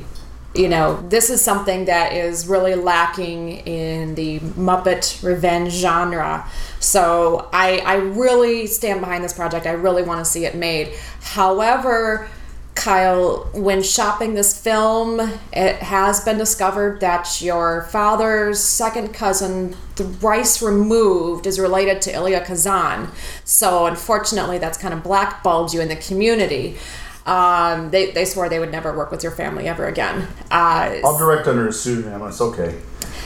you 0.60 0.68
know, 0.68 1.02
this 1.08 1.30
is 1.30 1.42
something 1.42 1.86
that 1.86 2.12
is 2.12 2.46
really 2.46 2.76
lacking 2.76 3.60
in 3.66 4.16
the 4.16 4.40
Muppet 4.40 5.24
revenge 5.24 5.72
genre. 5.72 6.46
So 6.82 7.50
I 7.54 7.78
I 7.78 7.96
really 7.96 8.68
stand 8.68 9.00
behind 9.00 9.24
this 9.24 9.32
project. 9.32 9.66
I 9.66 9.72
really 9.72 10.04
want 10.04 10.20
to 10.20 10.30
see 10.30 10.44
it 10.44 10.56
made. 10.56 10.94
However, 11.22 12.28
Kyle, 12.76 13.50
when 13.54 13.82
shopping 13.82 14.34
this 14.34 14.60
film, 14.60 15.22
it 15.54 15.78
has 15.78 16.20
been 16.26 16.38
discovered 16.38 17.00
that 17.00 17.42
your 17.42 17.84
father's 17.84 18.60
second 18.60 19.14
cousin, 19.14 19.78
thrice 19.96 20.62
removed, 20.62 21.48
is 21.48 21.58
related 21.58 22.02
to 22.04 22.12
Elia 22.14 22.44
Kazan. 22.46 23.10
So, 23.44 23.86
unfortunately, 23.86 24.58
that's 24.58 24.78
kind 24.78 24.94
of 24.94 25.04
blackballed 25.04 25.74
you 25.74 25.80
in 25.82 25.88
the 25.88 25.98
community. 25.98 26.78
Um, 27.26 27.92
they, 27.92 28.12
they 28.12 28.26
swore 28.26 28.50
they 28.50 28.60
would 28.60 28.72
never 28.72 28.96
work 28.98 29.12
with 29.12 29.22
your 29.24 29.32
family 29.32 29.68
ever 29.68 29.86
again. 29.88 30.28
Uh, 30.50 31.00
I'll 31.04 31.18
direct 31.18 31.48
under 31.48 31.68
a 31.68 31.74
pseudonym. 31.74 32.22
It's 32.28 32.42
okay. 32.42 32.76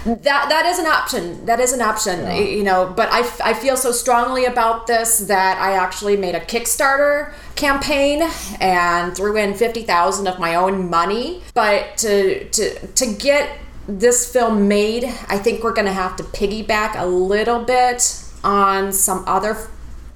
that 0.05 0.49
that 0.49 0.65
is 0.65 0.79
an 0.79 0.85
option. 0.87 1.45
That 1.45 1.59
is 1.61 1.71
an 1.71 1.81
option. 1.81 2.23
y- 2.23 2.37
You 2.39 2.63
know, 2.63 2.91
but 2.95 3.09
I, 3.11 3.19
f- 3.21 3.39
I 3.41 3.53
feel 3.53 3.77
so 3.77 3.91
strongly 3.91 4.43
about 4.45 4.87
this 4.87 5.19
that 5.19 5.57
I 5.61 5.73
actually 5.73 6.17
made 6.17 6.35
a 6.35 6.41
Kickstarter 6.41 7.33
campaign 7.55 8.23
and 8.59 9.15
threw 9.15 9.37
in 9.37 9.53
fifty 9.53 9.83
thousand 9.83 10.27
of 10.27 10.39
my 10.39 10.55
own 10.55 10.89
money. 10.89 11.41
But 11.53 11.95
to 11.97 12.43
to 12.49 12.87
to 12.87 13.05
get 13.13 13.57
this 13.87 14.31
film 14.31 14.67
made, 14.67 15.05
I 15.27 15.37
think 15.37 15.63
we're 15.63 15.73
going 15.73 15.87
to 15.87 15.93
have 15.93 16.15
to 16.17 16.23
piggyback 16.23 16.99
a 16.99 17.05
little 17.05 17.63
bit 17.63 18.23
on 18.43 18.91
some 18.93 19.23
other, 19.27 19.57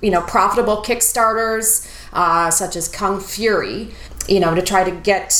you 0.01 0.11
know, 0.11 0.21
profitable 0.21 0.83
Kickstarters, 0.83 1.89
uh, 2.13 2.51
such 2.51 2.75
as 2.75 2.87
Kung 2.87 3.19
Fury. 3.19 3.89
You 4.27 4.39
know, 4.41 4.53
to 4.55 4.61
try 4.61 4.83
to 4.83 4.91
get 4.91 5.31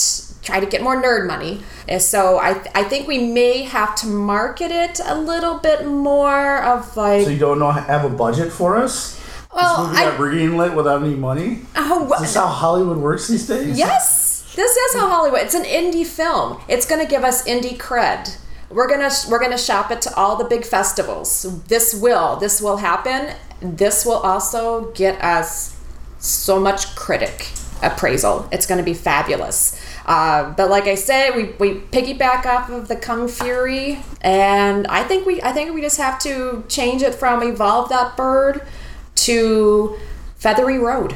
try 0.42 0.60
to 0.62 0.66
get 0.66 0.82
more 0.82 1.02
nerd 1.02 1.28
money. 1.28 1.62
And 1.90 2.02
so 2.02 2.38
I, 2.40 2.52
I 2.74 2.84
think 2.84 3.06
we 3.08 3.20
may 3.20 3.64
have 3.64 3.96
to 3.96 4.08
market 4.08 4.72
it 4.72 5.00
a 5.06 5.20
little 5.20 5.60
bit 5.60 5.86
more 5.86 6.64
of 6.64 6.96
like. 6.96 7.26
So 7.26 7.30
you 7.32 7.38
don't 7.40 7.60
know 7.60 7.72
have 7.72 8.06
a 8.06 8.10
budget 8.10 8.52
for 8.52 8.78
us? 8.78 9.18
well, 9.54 9.88
this 9.88 10.00
movie 10.00 10.04
got 10.06 10.20
greenlit 10.20 10.76
without 10.76 11.04
any 11.04 11.16
money. 11.16 11.62
oh, 11.76 12.12
Is 12.14 12.22
this 12.22 12.36
how 12.36 12.48
Hollywood 12.48 12.98
works 12.98 13.28
these 13.28 13.48
days? 13.48 13.78
Yes, 13.78 14.54
this 14.56 14.76
is 14.76 14.96
how 14.96 15.10
Hollywood. 15.10 15.42
It's 15.42 15.56
an 15.56 15.64
indie 15.64 16.06
film. 16.06 16.62
It's 16.68 16.86
going 16.86 17.04
to 17.04 17.10
give 17.10 17.24
us 17.24 17.46
indie 17.48 17.78
cred. 17.78 18.38
We're 18.70 18.88
gonna 18.88 19.10
we're 19.30 19.40
gonna 19.40 19.58
shop 19.58 19.92
it 19.92 20.02
to 20.04 20.16
all 20.16 20.36
the 20.36 20.44
big 20.44 20.66
festivals. 20.66 21.64
This 21.68 21.94
will 21.94 22.36
this 22.38 22.62
will 22.62 22.78
happen. 22.78 23.34
This 23.62 24.06
will 24.06 24.18
also 24.18 24.92
get 24.92 25.22
us 25.24 25.76
so 26.20 26.60
much 26.60 26.96
critic 26.96 27.50
appraisal. 27.82 28.48
It's 28.52 28.66
going 28.66 28.80
to 28.80 28.84
be 28.84 28.94
fabulous. 28.94 29.80
Uh, 30.06 30.52
but 30.52 30.70
like 30.70 30.86
I 30.86 30.96
said, 30.96 31.36
we, 31.36 31.44
we 31.60 31.80
piggyback 31.80 32.46
off 32.46 32.70
of 32.70 32.88
the 32.88 32.96
Kung 32.96 33.28
Fury, 33.28 34.00
and 34.22 34.88
I 34.88 35.04
think 35.04 35.26
we 35.26 35.42
I 35.42 35.52
think 35.52 35.74
we 35.74 35.82
just 35.82 35.98
have 35.98 36.20
to 36.20 36.64
change 36.68 37.02
it 37.02 37.16
from 37.16 37.44
evolve 37.44 37.90
that 37.90 38.18
bird 38.18 38.68
to 39.16 39.96
feathery 40.36 40.78
road 40.78 41.16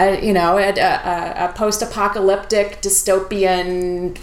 a, 0.00 0.24
you 0.24 0.32
know, 0.32 0.58
a, 0.58 0.70
a, 0.70 1.48
a 1.48 1.52
post-apocalyptic 1.54 2.80
dystopian 2.82 4.18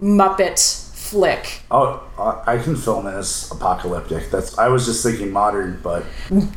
Muppet 0.00 0.58
flick. 1.12 1.60
Oh, 1.70 2.02
I 2.18 2.54
I 2.54 2.58
can 2.58 2.74
film 2.74 3.06
it 3.06 3.14
as 3.14 3.50
apocalyptic. 3.52 4.30
That's. 4.30 4.56
I 4.58 4.68
was 4.68 4.86
just 4.86 5.04
thinking 5.04 5.30
modern, 5.30 5.78
but 5.82 6.04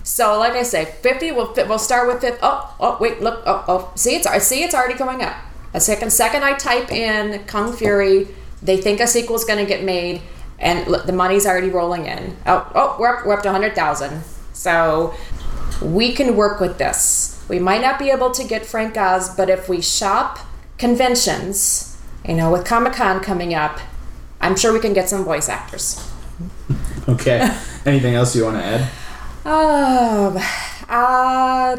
So, 0.04 0.40
like 0.40 0.54
I 0.54 0.64
say, 0.64 0.86
fifty. 0.86 1.32
We'll 1.32 1.54
we'll 1.54 1.78
start 1.78 2.08
with 2.08 2.22
fifty. 2.22 2.40
Oh, 2.42 2.76
oh, 2.80 2.98
wait, 3.00 3.22
look. 3.22 3.44
Oh, 3.46 3.64
oh. 3.68 3.92
See, 3.96 4.16
it's 4.16 4.26
I 4.26 4.40
see. 4.40 4.64
It's 4.64 4.74
already 4.74 4.98
going 4.98 5.22
up. 5.22 5.36
A 5.74 5.82
second, 5.82 6.12
second. 6.12 6.44
I 6.44 6.54
type 6.54 6.90
in 6.92 7.44
Kung 7.46 7.74
Fury. 7.74 8.30
They 8.62 8.78
think 8.78 9.02
a 9.02 9.08
sequel's 9.08 9.44
going 9.44 9.60
to 9.60 9.66
get 9.66 9.84
made, 9.84 10.22
and 10.58 10.88
look, 10.88 11.06
the 11.06 11.14
money's 11.14 11.46
already 11.46 11.70
rolling 11.70 12.06
in. 12.06 12.38
Oh, 12.48 12.72
oh, 12.74 12.96
we're 12.98 13.18
up, 13.18 13.26
we're 13.26 13.34
up 13.34 13.44
to 13.44 13.52
hundred 13.52 13.76
thousand. 13.76 14.24
So, 14.54 15.14
we 15.82 16.14
can 16.14 16.36
work 16.38 16.62
with 16.62 16.78
this. 16.78 17.46
We 17.50 17.60
might 17.60 17.82
not 17.82 18.00
be 18.00 18.10
able 18.10 18.32
to 18.32 18.44
get 18.44 18.66
Frank 18.66 18.98
Oz, 18.98 19.36
but 19.36 19.50
if 19.50 19.68
we 19.70 19.82
shop 19.82 20.40
conventions, 20.78 21.98
you 22.28 22.36
know, 22.36 22.52
with 22.52 22.66
Comic 22.66 22.94
Con 22.94 23.22
coming 23.22 23.54
up, 23.54 23.80
I'm 24.46 24.56
sure 24.56 24.72
we 24.72 24.80
can 24.80 24.94
get 24.94 25.10
some 25.10 25.24
voice 25.24 25.50
actors. 25.50 26.00
Okay. 27.10 27.40
Anything 27.86 28.14
else 28.14 28.36
you 28.36 28.46
want 28.46 28.58
to 28.58 28.64
add? 28.64 28.82
Um, 29.46 30.38
uh, 30.88 31.78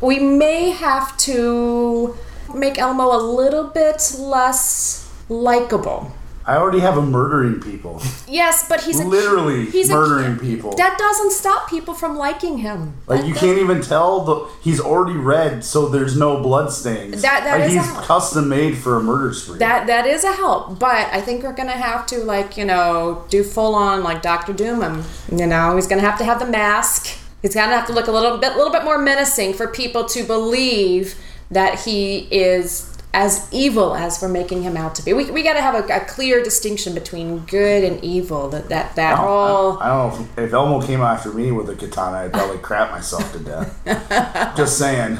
we 0.00 0.20
may 0.20 0.70
have 0.70 1.16
to 1.18 2.16
make 2.54 2.78
Elmo 2.78 3.14
a 3.14 3.18
little 3.20 3.64
bit 3.64 4.14
less 4.18 5.10
likable. 5.28 6.12
I 6.48 6.56
already 6.56 6.80
have 6.80 6.96
him 6.96 7.10
murdering 7.10 7.60
people. 7.60 8.00
Yes, 8.26 8.66
but 8.68 8.82
he's 8.82 8.98
a, 9.00 9.04
Literally 9.06 9.66
he's 9.66 9.90
a- 9.90 9.92
murdering 9.92 10.38
people. 10.38 10.74
that 10.76 10.96
doesn't 10.98 11.32
stop 11.32 11.68
people 11.68 11.92
from 11.94 12.16
liking 12.16 12.58
him. 12.58 12.94
Like 13.06 13.20
That 13.20 13.26
you 13.28 13.34
can't 13.34 13.58
even 13.58 13.82
tell 13.82 14.24
the 14.24 14.48
he's 14.62 14.80
already 14.80 15.18
red, 15.18 15.62
so 15.64 15.88
there's 15.88 16.16
no 16.16 16.42
blood 16.42 16.72
stains. 16.72 17.20
That- 17.22 17.44
that 17.44 17.60
like 17.60 17.68
is 17.70 17.74
he's 17.74 18.06
custom 18.06 18.48
made 18.48 18.78
for 18.78 18.96
a 18.96 19.00
murder 19.02 19.34
spree. 19.34 19.58
That 19.58 19.86
that 19.88 20.06
is 20.06 20.24
a 20.24 20.32
help, 20.32 20.78
but 20.78 21.08
I 21.12 21.20
think 21.20 21.42
we're 21.42 21.52
gonna 21.52 21.72
have 21.72 22.06
to 22.06 22.18
like 22.24 22.56
you 22.56 22.64
know 22.64 23.24
do 23.28 23.42
full 23.44 23.74
on 23.74 24.02
like 24.02 24.22
Doctor 24.22 24.54
Doom 24.54 24.82
him. 24.82 25.04
You 25.30 25.46
know 25.46 25.76
he's 25.76 25.86
gonna 25.86 26.00
have 26.00 26.18
to 26.18 26.24
have 26.24 26.38
the 26.38 26.46
mask. 26.46 27.08
He's 27.42 27.54
gonna 27.54 27.76
have 27.76 27.86
to 27.88 27.92
look 27.92 28.06
a 28.08 28.12
little 28.12 28.38
bit 28.38 28.56
little 28.56 28.72
bit 28.72 28.84
more 28.84 28.98
menacing 28.98 29.52
for 29.52 29.68
people 29.68 30.04
to 30.06 30.24
believe 30.24 31.14
that 31.50 31.80
he 31.80 32.26
is 32.30 32.97
as 33.14 33.48
evil 33.50 33.94
as 33.94 34.20
we're 34.20 34.28
making 34.28 34.62
him 34.62 34.76
out 34.76 34.94
to 34.94 35.02
be. 35.02 35.12
We, 35.14 35.30
we 35.30 35.42
got 35.42 35.54
to 35.54 35.62
have 35.62 35.74
a, 35.74 35.94
a 35.94 36.04
clear 36.04 36.42
distinction 36.42 36.94
between 36.94 37.40
good 37.40 37.82
and 37.82 38.02
evil. 38.04 38.50
That 38.50 38.68
that 38.68 38.96
that 38.96 39.14
I 39.14 39.16
whole 39.16 39.72
don't, 39.72 39.82
I 39.82 39.88
don't 39.88 40.18
know 40.18 40.26
if, 40.36 40.38
if 40.38 40.52
Elmo 40.52 40.82
came 40.82 41.00
after 41.00 41.32
me 41.32 41.50
with 41.50 41.70
a 41.70 41.74
katana, 41.74 42.18
I'd 42.18 42.32
probably 42.32 42.58
crap 42.58 42.90
myself 42.90 43.32
to 43.32 43.38
death. 43.38 44.54
Just 44.56 44.78
saying. 44.78 45.18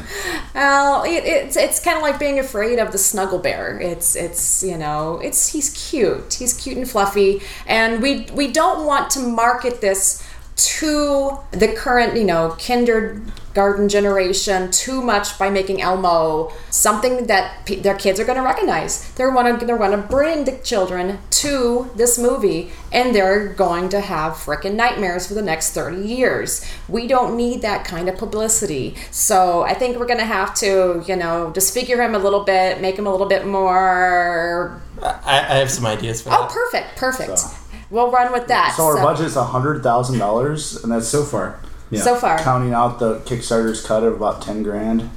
Well, 0.55 1.05
it, 1.05 1.25
it's 1.25 1.57
it's 1.57 1.81
kind 1.81 1.97
of 1.97 2.03
like 2.03 2.19
being 2.19 2.39
afraid 2.39 2.79
of 2.79 2.93
the 2.93 2.99
snuggle 2.99 3.39
bear. 3.39 3.81
It's 3.81 4.15
it's 4.17 4.63
you 4.63 4.77
know 4.77 5.19
it's 5.21 5.49
he's 5.49 5.71
cute. 5.71 6.35
He's 6.35 6.55
cute 6.55 6.77
and 6.77 6.89
fluffy, 6.89 7.41
and 7.67 8.03
we 8.03 8.27
we 8.35 8.53
don't 8.53 8.85
want 8.85 9.11
to 9.11 9.21
market 9.21 9.81
this 9.81 10.23
to 10.59 11.39
the 11.53 11.69
current 11.69 12.17
you 12.17 12.25
know 12.25 12.55
kindergarten 12.59 13.89
generation 13.89 14.71
too 14.73 15.01
much 15.03 15.39
by 15.39 15.49
making 15.51 15.81
Elmo 15.81 16.53
something 16.71 17.27
that 17.29 17.65
pe- 17.65 17.77
their 17.81 17.97
kids 17.97 18.19
are 18.21 18.25
going 18.25 18.39
to 18.39 18.45
recognize. 18.45 19.11
They're 19.13 19.31
want 19.31 19.61
to 19.61 19.67
they're 19.67 19.79
going 19.79 19.93
to 19.93 19.99
bring 20.09 20.45
the 20.45 20.59
children 20.59 21.19
to 21.31 21.91
this 21.95 22.19
movie, 22.19 22.71
and 22.93 23.15
they're 23.15 23.49
going 23.55 23.89
to 23.91 24.01
have 24.01 24.33
freaking 24.35 24.75
nightmares 24.75 25.27
for 25.29 25.35
the 25.35 25.43
next 25.43 25.73
thirty 25.73 26.03
years. 26.03 26.65
We 26.89 27.07
don't 27.07 27.37
need 27.37 27.63
that 27.63 27.85
kind 27.85 28.09
of 28.09 28.17
publicity. 28.19 28.97
So 29.13 29.63
I 29.63 29.75
think 29.75 29.97
we're 29.99 30.07
going 30.07 30.19
to 30.19 30.25
have 30.25 30.55
to 30.57 31.05
you 31.07 31.17
know 31.17 31.51
disfigure 31.53 32.03
him 32.03 32.15
a 32.15 32.19
little 32.19 32.43
bit, 32.45 32.81
make 32.81 32.97
him 32.99 33.07
a 33.07 33.13
little 33.13 33.29
bit 33.29 33.47
more. 33.47 34.81
I, 35.03 35.39
I 35.49 35.55
have 35.59 35.71
some 35.71 35.87
ideas 35.87 36.21
for 36.23 36.31
Oh, 36.31 36.33
that. 36.33 36.51
Oh, 36.51 36.53
perfect, 36.53 36.97
perfect. 36.97 37.41
We'll 37.91 38.11
run 38.11 38.33
with 38.33 38.49
that. 38.49 38.75
So 38.77 38.85
our 38.85 38.97
budget's 39.03 39.37
a 39.37 39.45
hundred 39.45 39.83
thousand 39.83 40.19
dollars, 40.19 40.83
and 40.83 40.93
that's 40.93 41.09
So 41.09 41.25
far. 41.25 41.61
Yeah. 41.91 42.03
So 42.03 42.17
far. 42.17 42.39
counting 42.39 42.75
out 42.75 42.99
the 42.99 43.21
Kickstarter's 43.21 43.85
cut 43.85 44.03
of 44.03 44.15
about 44.15 44.43
ten 44.43 44.63
grand. 44.63 45.09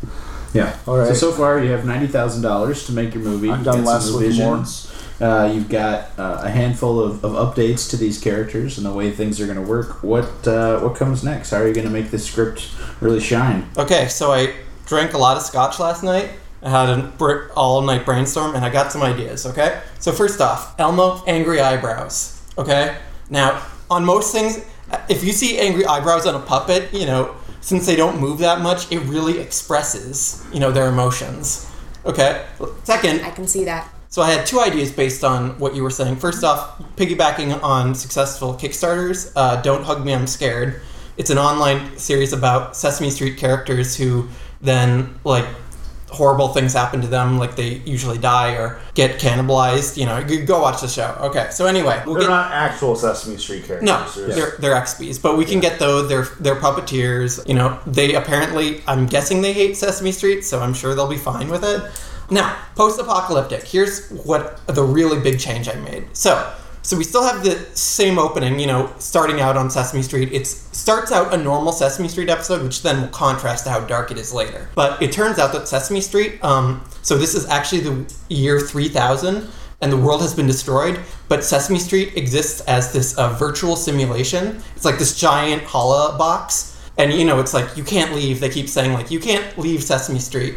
Yeah. 0.53 0.77
All 0.87 0.97
right. 0.97 1.07
So 1.07 1.13
so 1.13 1.31
far 1.31 1.61
you 1.63 1.71
have 1.71 1.85
ninety 1.85 2.07
thousand 2.07 2.43
dollars 2.43 2.85
to 2.85 2.93
make 2.93 3.13
your 3.13 3.23
movie. 3.23 3.49
I've 3.49 3.57
You've 3.57 3.65
done 3.65 3.83
got 3.83 3.93
less 3.93 4.05
some 4.05 4.15
with 4.15 4.23
revisions. 4.23 4.87
Uh, 5.19 5.51
you've 5.53 5.69
got 5.69 6.09
uh, 6.17 6.41
a 6.43 6.49
handful 6.49 6.99
of, 6.99 7.23
of 7.23 7.33
updates 7.33 7.87
to 7.91 7.97
these 7.97 8.19
characters 8.19 8.77
and 8.77 8.87
the 8.87 8.91
way 8.91 9.11
things 9.11 9.39
are 9.39 9.45
going 9.45 9.57
to 9.57 9.69
work. 9.69 10.01
What 10.01 10.47
uh, 10.47 10.79
what 10.79 10.95
comes 10.95 11.23
next? 11.23 11.51
How 11.51 11.57
are 11.57 11.67
you 11.67 11.75
going 11.75 11.85
to 11.85 11.93
make 11.93 12.09
this 12.09 12.25
script 12.25 12.71
really 13.01 13.19
shine? 13.19 13.69
Okay, 13.77 14.07
so 14.07 14.31
I 14.31 14.55
drank 14.87 15.13
a 15.13 15.19
lot 15.19 15.37
of 15.37 15.43
scotch 15.43 15.79
last 15.79 16.03
night. 16.03 16.31
I 16.63 16.69
had 16.69 16.89
an 16.89 17.11
br- 17.17 17.51
all 17.55 17.81
night 17.81 18.05
brainstorm, 18.05 18.55
and 18.55 18.65
I 18.65 18.69
got 18.71 18.91
some 18.91 19.03
ideas. 19.03 19.45
Okay, 19.45 19.81
so 19.99 20.11
first 20.11 20.41
off, 20.41 20.79
Elmo 20.79 21.23
angry 21.27 21.59
eyebrows. 21.61 22.40
Okay, 22.58 22.98
now 23.29 23.65
on 23.89 24.05
most 24.05 24.31
things, 24.34 24.65
if 25.10 25.24
you 25.24 25.31
see 25.31 25.58
angry 25.58 25.86
eyebrows 25.86 26.25
on 26.25 26.36
a 26.36 26.39
puppet, 26.39 26.93
you 26.93 27.05
know 27.05 27.36
since 27.62 27.86
they 27.86 27.96
don't 27.96 28.20
move 28.20 28.39
that 28.39 28.60
much, 28.62 28.91
it 28.91 29.00
really 29.01 29.39
expresses 29.39 30.46
you 30.53 30.60
know 30.60 30.72
their 30.72 30.88
emotions. 30.88 31.70
Okay, 32.05 32.46
second, 32.84 33.22
I 33.22 33.29
can 33.29 33.48
see 33.48 33.63
that. 33.65 33.88
so 34.10 34.22
I 34.22 34.31
had 34.31 34.46
two 34.46 34.60
ideas 34.60 34.91
based 34.91 35.24
on 35.24 35.58
what 35.60 35.75
you 35.75 35.84
were 35.84 35.91
saying. 35.91 36.15
First 36.15 36.43
off, 36.43 36.79
piggybacking 36.96 37.62
on 37.63 37.93
successful 37.93 38.55
Kickstarters, 38.55 39.31
uh, 39.36 39.62
Don't 39.62 39.84
Hug 39.84 40.03
Me, 40.03 40.13
I'm 40.13 40.25
Scared. 40.27 40.81
It's 41.17 41.29
an 41.29 41.38
online 41.38 41.98
series 42.00 42.34
about 42.34 42.75
Sesame 42.75 43.12
Street 43.12 43.38
characters 43.38 43.96
who 43.96 44.27
then, 44.62 45.20
like, 45.24 45.46
horrible 46.12 46.50
things 46.50 46.74
happen 46.74 47.01
to 47.01 47.08
them, 47.08 47.38
like 47.39 47.56
they 47.56 47.75
usually 47.86 48.18
die 48.18 48.51
or 48.53 48.80
get 48.94 49.20
cannibalized. 49.20 49.98
You 49.98 50.06
know, 50.06 50.46
go 50.46 50.62
watch 50.62 50.82
the 50.82 50.88
show. 50.88 51.15
Okay, 51.22 51.48
so 51.51 51.65
anyway, 51.65 52.01
we'll 52.06 52.15
They're 52.15 52.24
get. 52.24 52.30
not 52.30 52.51
actual 52.51 52.96
Sesame 52.96 53.38
Street 53.38 53.63
characters. 53.65 53.86
No, 53.88 54.06
They're- 54.27 54.36
they're 54.36 54.56
they're 54.60 54.75
XPs, 54.75 55.22
but 55.22 55.38
we 55.38 55.46
can 55.46 55.60
get 55.60 55.80
those. 55.80 56.10
They're 56.10 56.27
they're 56.39 56.56
puppeteers. 56.60 57.48
You 57.48 57.56
know, 57.56 57.80
they 57.88 58.13
apparently. 58.13 58.82
I'm 58.88 59.06
guessing 59.08 59.41
they 59.41 59.53
hate 59.53 59.77
Sesame 59.77 60.12
Street, 60.12 60.44
so 60.44 60.60
I'm 60.60 60.74
sure 60.74 60.94
they'll 60.96 61.08
be 61.08 61.18
fine 61.18 61.50
with 61.50 61.63
it. 61.63 61.82
Now, 62.30 62.56
post-apocalyptic. 62.75 63.63
Here's 63.63 64.10
what 64.10 64.65
the 64.68 64.84
really 64.84 65.20
big 65.22 65.38
change 65.39 65.68
I 65.68 65.74
made. 65.75 66.06
So, 66.13 66.53
so 66.91 66.98
we 66.98 67.05
still 67.05 67.24
have 67.24 67.41
the 67.41 67.57
same 67.74 68.19
opening. 68.19 68.60
You 68.60 68.67
know, 68.67 68.93
starting 69.00 69.39
out 69.39 69.55
on 69.55 69.71
Sesame 69.71 70.01
Street. 70.01 70.33
It 70.33 70.45
starts 70.45 71.10
out 71.10 71.33
a 71.33 71.38
normal 71.38 71.71
Sesame 71.71 72.10
Street 72.10 72.27
episode, 72.27 72.62
which 72.63 72.83
then 72.83 73.00
will 73.00 73.07
contrast 73.07 73.63
to 73.63 73.69
how 73.69 73.79
dark 73.79 74.12
it 74.12 74.17
is 74.17 74.33
later. 74.33 74.67
But 74.75 75.01
it 75.01 75.13
turns 75.13 75.39
out 75.39 75.53
that 75.53 75.69
Sesame 75.69 76.01
Street. 76.01 76.43
Um, 76.43 76.83
so 77.01 77.17
this 77.17 77.33
is 77.33 77.48
actually 77.48 77.79
the 77.79 78.13
year 78.27 78.60
3000 78.60 79.48
and 79.79 79.89
the 79.89 79.95
world 79.95 80.21
has 80.21 80.33
been 80.33 80.48
destroyed, 80.48 81.00
but 81.29 81.45
Sesame 81.45 81.79
Street 81.79 82.17
exists 82.17 82.60
as 82.67 82.91
this 82.91 83.17
uh, 83.17 83.29
virtual 83.36 83.77
simulation. 83.77 84.62
It's 84.75 84.83
like 84.83 85.00
this 85.00 85.17
giant 85.17 85.63
holla 85.63 86.17
box, 86.17 86.77
and 86.98 87.13
you 87.13 87.24
know, 87.24 87.39
it's 87.39 87.53
like 87.53 87.77
you 87.77 87.86
can't 87.86 88.13
leave. 88.13 88.41
They 88.41 88.50
keep 88.50 88.67
saying 88.67 88.91
like 88.91 89.10
you 89.10 89.21
can't 89.21 89.57
leave 89.57 89.81
Sesame 89.81 90.19
Street. 90.19 90.55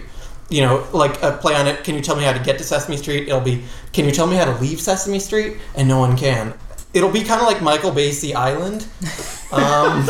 You 0.50 0.62
know, 0.62 0.86
like 0.92 1.22
a 1.22 1.32
play 1.32 1.54
on 1.54 1.66
it. 1.66 1.84
Can 1.84 1.94
you 1.94 2.00
tell 2.00 2.16
me 2.16 2.24
how 2.24 2.32
to 2.32 2.42
get 2.42 2.58
to 2.58 2.64
Sesame 2.64 2.96
Street? 2.96 3.28
It'll 3.28 3.40
be, 3.40 3.64
can 3.92 4.04
you 4.04 4.12
tell 4.12 4.26
me 4.26 4.36
how 4.36 4.44
to 4.44 4.60
leave 4.60 4.80
Sesame 4.80 5.18
Street? 5.18 5.56
And 5.74 5.88
no 5.88 5.98
one 5.98 6.16
can. 6.16 6.54
It'll 6.92 7.10
be 7.10 7.24
kind 7.24 7.40
of 7.40 7.46
like 7.46 7.62
Michael 7.62 7.90
Basie 7.90 8.34
Island. 8.34 8.86
Um, 9.52 10.08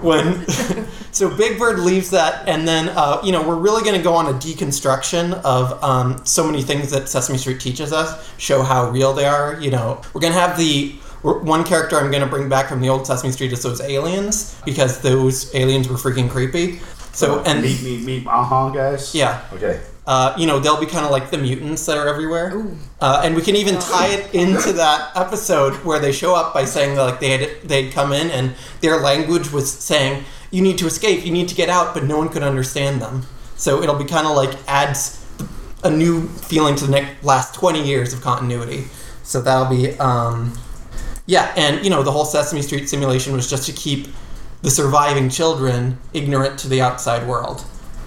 when 0.00 0.44
so 1.12 1.34
Big 1.36 1.58
Bird 1.58 1.78
leaves 1.78 2.10
that, 2.10 2.48
and 2.48 2.66
then 2.66 2.88
uh, 2.88 3.20
you 3.22 3.32
know 3.32 3.46
we're 3.46 3.54
really 3.54 3.82
going 3.82 3.96
to 3.96 4.02
go 4.02 4.14
on 4.14 4.26
a 4.26 4.32
deconstruction 4.32 5.34
of 5.44 5.82
um, 5.82 6.24
so 6.24 6.44
many 6.44 6.62
things 6.62 6.90
that 6.90 7.08
Sesame 7.08 7.38
Street 7.38 7.60
teaches 7.60 7.92
us, 7.92 8.28
show 8.38 8.62
how 8.62 8.90
real 8.90 9.12
they 9.12 9.26
are. 9.26 9.60
You 9.60 9.70
know, 9.70 10.00
we're 10.12 10.20
going 10.20 10.32
to 10.32 10.38
have 10.38 10.58
the 10.58 10.96
one 11.22 11.64
character 11.64 11.96
I'm 11.96 12.10
going 12.10 12.22
to 12.22 12.28
bring 12.28 12.48
back 12.48 12.68
from 12.68 12.80
the 12.80 12.88
old 12.88 13.06
Sesame 13.06 13.32
Street 13.32 13.52
is 13.52 13.62
those 13.62 13.80
aliens 13.80 14.60
because 14.64 15.00
those 15.00 15.54
aliens 15.54 15.88
were 15.88 15.96
freaking 15.96 16.28
creepy. 16.28 16.80
So 17.14 17.42
and 17.44 17.62
meet, 17.62 17.82
meet, 17.82 18.04
meet, 18.04 18.26
uh 18.26 18.42
huh, 18.42 18.70
guys. 18.70 19.14
yeah, 19.14 19.40
Okay. 19.52 19.80
uh, 20.06 20.34
you 20.36 20.46
know 20.46 20.58
they'll 20.58 20.80
be 20.80 20.86
kind 20.86 21.04
of 21.06 21.12
like 21.12 21.30
the 21.30 21.38
mutants 21.38 21.86
that 21.86 21.96
are 21.96 22.08
everywhere, 22.08 22.66
uh, 23.00 23.22
and 23.24 23.36
we 23.36 23.42
can 23.42 23.54
even 23.56 23.78
tie 23.78 24.08
it 24.08 24.34
into 24.34 24.72
that 24.72 25.12
episode 25.16 25.74
where 25.84 26.00
they 26.00 26.10
show 26.12 26.34
up 26.34 26.52
by 26.52 26.64
saying 26.64 26.96
that 26.96 27.02
like 27.02 27.20
they 27.20 27.30
had 27.38 27.62
they'd 27.62 27.92
come 27.92 28.12
in 28.12 28.30
and 28.30 28.54
their 28.80 28.96
language 29.00 29.52
was 29.52 29.70
saying 29.70 30.24
you 30.50 30.60
need 30.60 30.76
to 30.78 30.86
escape, 30.86 31.24
you 31.24 31.32
need 31.32 31.48
to 31.48 31.54
get 31.54 31.68
out, 31.68 31.94
but 31.94 32.02
no 32.04 32.18
one 32.18 32.28
could 32.28 32.42
understand 32.42 33.00
them. 33.00 33.22
So 33.56 33.80
it'll 33.82 33.96
be 33.98 34.04
kind 34.04 34.26
of 34.26 34.34
like 34.36 34.52
adds 34.68 35.20
a 35.84 35.90
new 35.90 36.26
feeling 36.28 36.74
to 36.76 36.84
the 36.86 36.90
next 36.92 37.22
last 37.24 37.54
twenty 37.54 37.82
years 37.86 38.12
of 38.12 38.20
continuity. 38.22 38.84
So 39.22 39.40
that'll 39.40 39.70
be 39.70 39.96
um, 40.00 40.52
yeah, 41.26 41.52
and 41.56 41.84
you 41.84 41.90
know 41.90 42.02
the 42.02 42.10
whole 42.10 42.24
Sesame 42.24 42.60
Street 42.62 42.88
simulation 42.88 43.32
was 43.32 43.48
just 43.48 43.66
to 43.66 43.72
keep 43.72 44.08
the 44.64 44.70
surviving 44.70 45.28
children 45.28 45.98
ignorant 46.14 46.58
to 46.58 46.68
the 46.68 46.80
outside 46.80 47.28
world. 47.28 47.62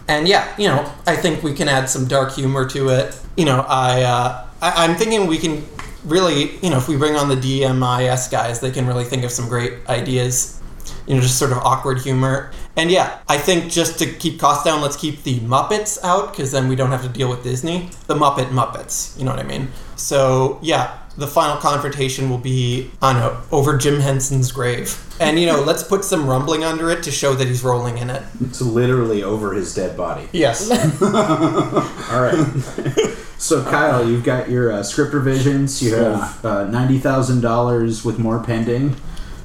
And 0.07 0.27
yeah, 0.27 0.51
you 0.57 0.67
know, 0.67 0.91
I 1.05 1.15
think 1.15 1.43
we 1.43 1.53
can 1.53 1.69
add 1.69 1.87
some 1.87 2.07
dark 2.07 2.33
humor 2.33 2.67
to 2.69 2.89
it. 2.89 3.17
You 3.37 3.45
know, 3.45 3.63
I, 3.69 4.01
uh, 4.01 4.47
I 4.59 4.85
I'm 4.85 4.95
thinking 4.95 5.27
we 5.27 5.37
can 5.37 5.63
really, 6.03 6.57
you 6.57 6.71
know, 6.71 6.77
if 6.77 6.87
we 6.87 6.97
bring 6.97 7.15
on 7.15 7.29
the 7.29 7.35
DHMIS 7.35 8.31
guys, 8.31 8.59
they 8.59 8.71
can 8.71 8.87
really 8.87 9.03
think 9.03 9.23
of 9.23 9.31
some 9.31 9.47
great 9.47 9.73
ideas. 9.87 10.59
You 11.05 11.15
know, 11.15 11.21
just 11.21 11.37
sort 11.37 11.51
of 11.51 11.59
awkward 11.59 11.99
humor. 11.99 12.51
And 12.75 12.89
yeah, 12.89 13.19
I 13.27 13.37
think 13.37 13.71
just 13.71 13.99
to 13.99 14.11
keep 14.11 14.39
costs 14.39 14.63
down, 14.63 14.81
let's 14.81 14.97
keep 14.97 15.21
the 15.21 15.39
Muppets 15.41 16.03
out 16.03 16.31
because 16.31 16.51
then 16.51 16.67
we 16.67 16.75
don't 16.75 16.89
have 16.89 17.03
to 17.03 17.09
deal 17.09 17.29
with 17.29 17.43
Disney. 17.43 17.91
The 18.07 18.15
Muppet 18.15 18.49
Muppets, 18.49 19.15
you 19.17 19.25
know 19.25 19.31
what 19.31 19.39
I 19.39 19.43
mean? 19.43 19.67
So 19.95 20.57
yeah, 20.63 20.97
the 21.17 21.27
final 21.27 21.57
confrontation 21.57 22.29
will 22.29 22.37
be, 22.37 22.91
on 23.01 23.15
don't 23.15 23.37
over 23.51 23.77
Jim 23.77 23.99
Henson's 23.99 24.51
grave. 24.51 25.03
And 25.19 25.39
you 25.39 25.47
know, 25.47 25.61
let's 25.61 25.83
put 25.83 26.05
some 26.05 26.29
rumbling 26.29 26.63
under 26.63 26.89
it 26.91 27.03
to 27.03 27.11
show 27.11 27.33
that 27.33 27.47
he's 27.47 27.63
rolling 27.63 27.97
in 27.97 28.09
it. 28.09 28.21
It's 28.41 28.61
literally 28.61 29.23
over 29.23 29.53
his 29.53 29.73
dead 29.73 29.97
body. 29.97 30.27
Yes. 30.31 30.69
All 31.01 32.21
right. 32.21 33.17
so 33.39 33.63
Kyle, 33.63 34.07
you've 34.07 34.23
got 34.23 34.49
your 34.49 34.71
uh, 34.71 34.83
script 34.83 35.13
revisions. 35.13 35.81
You 35.81 35.95
have 35.95 36.45
uh, 36.45 36.67
ninety 36.67 36.99
thousand 36.99 37.41
dollars 37.41 38.05
with 38.05 38.19
more 38.19 38.43
pending 38.43 38.95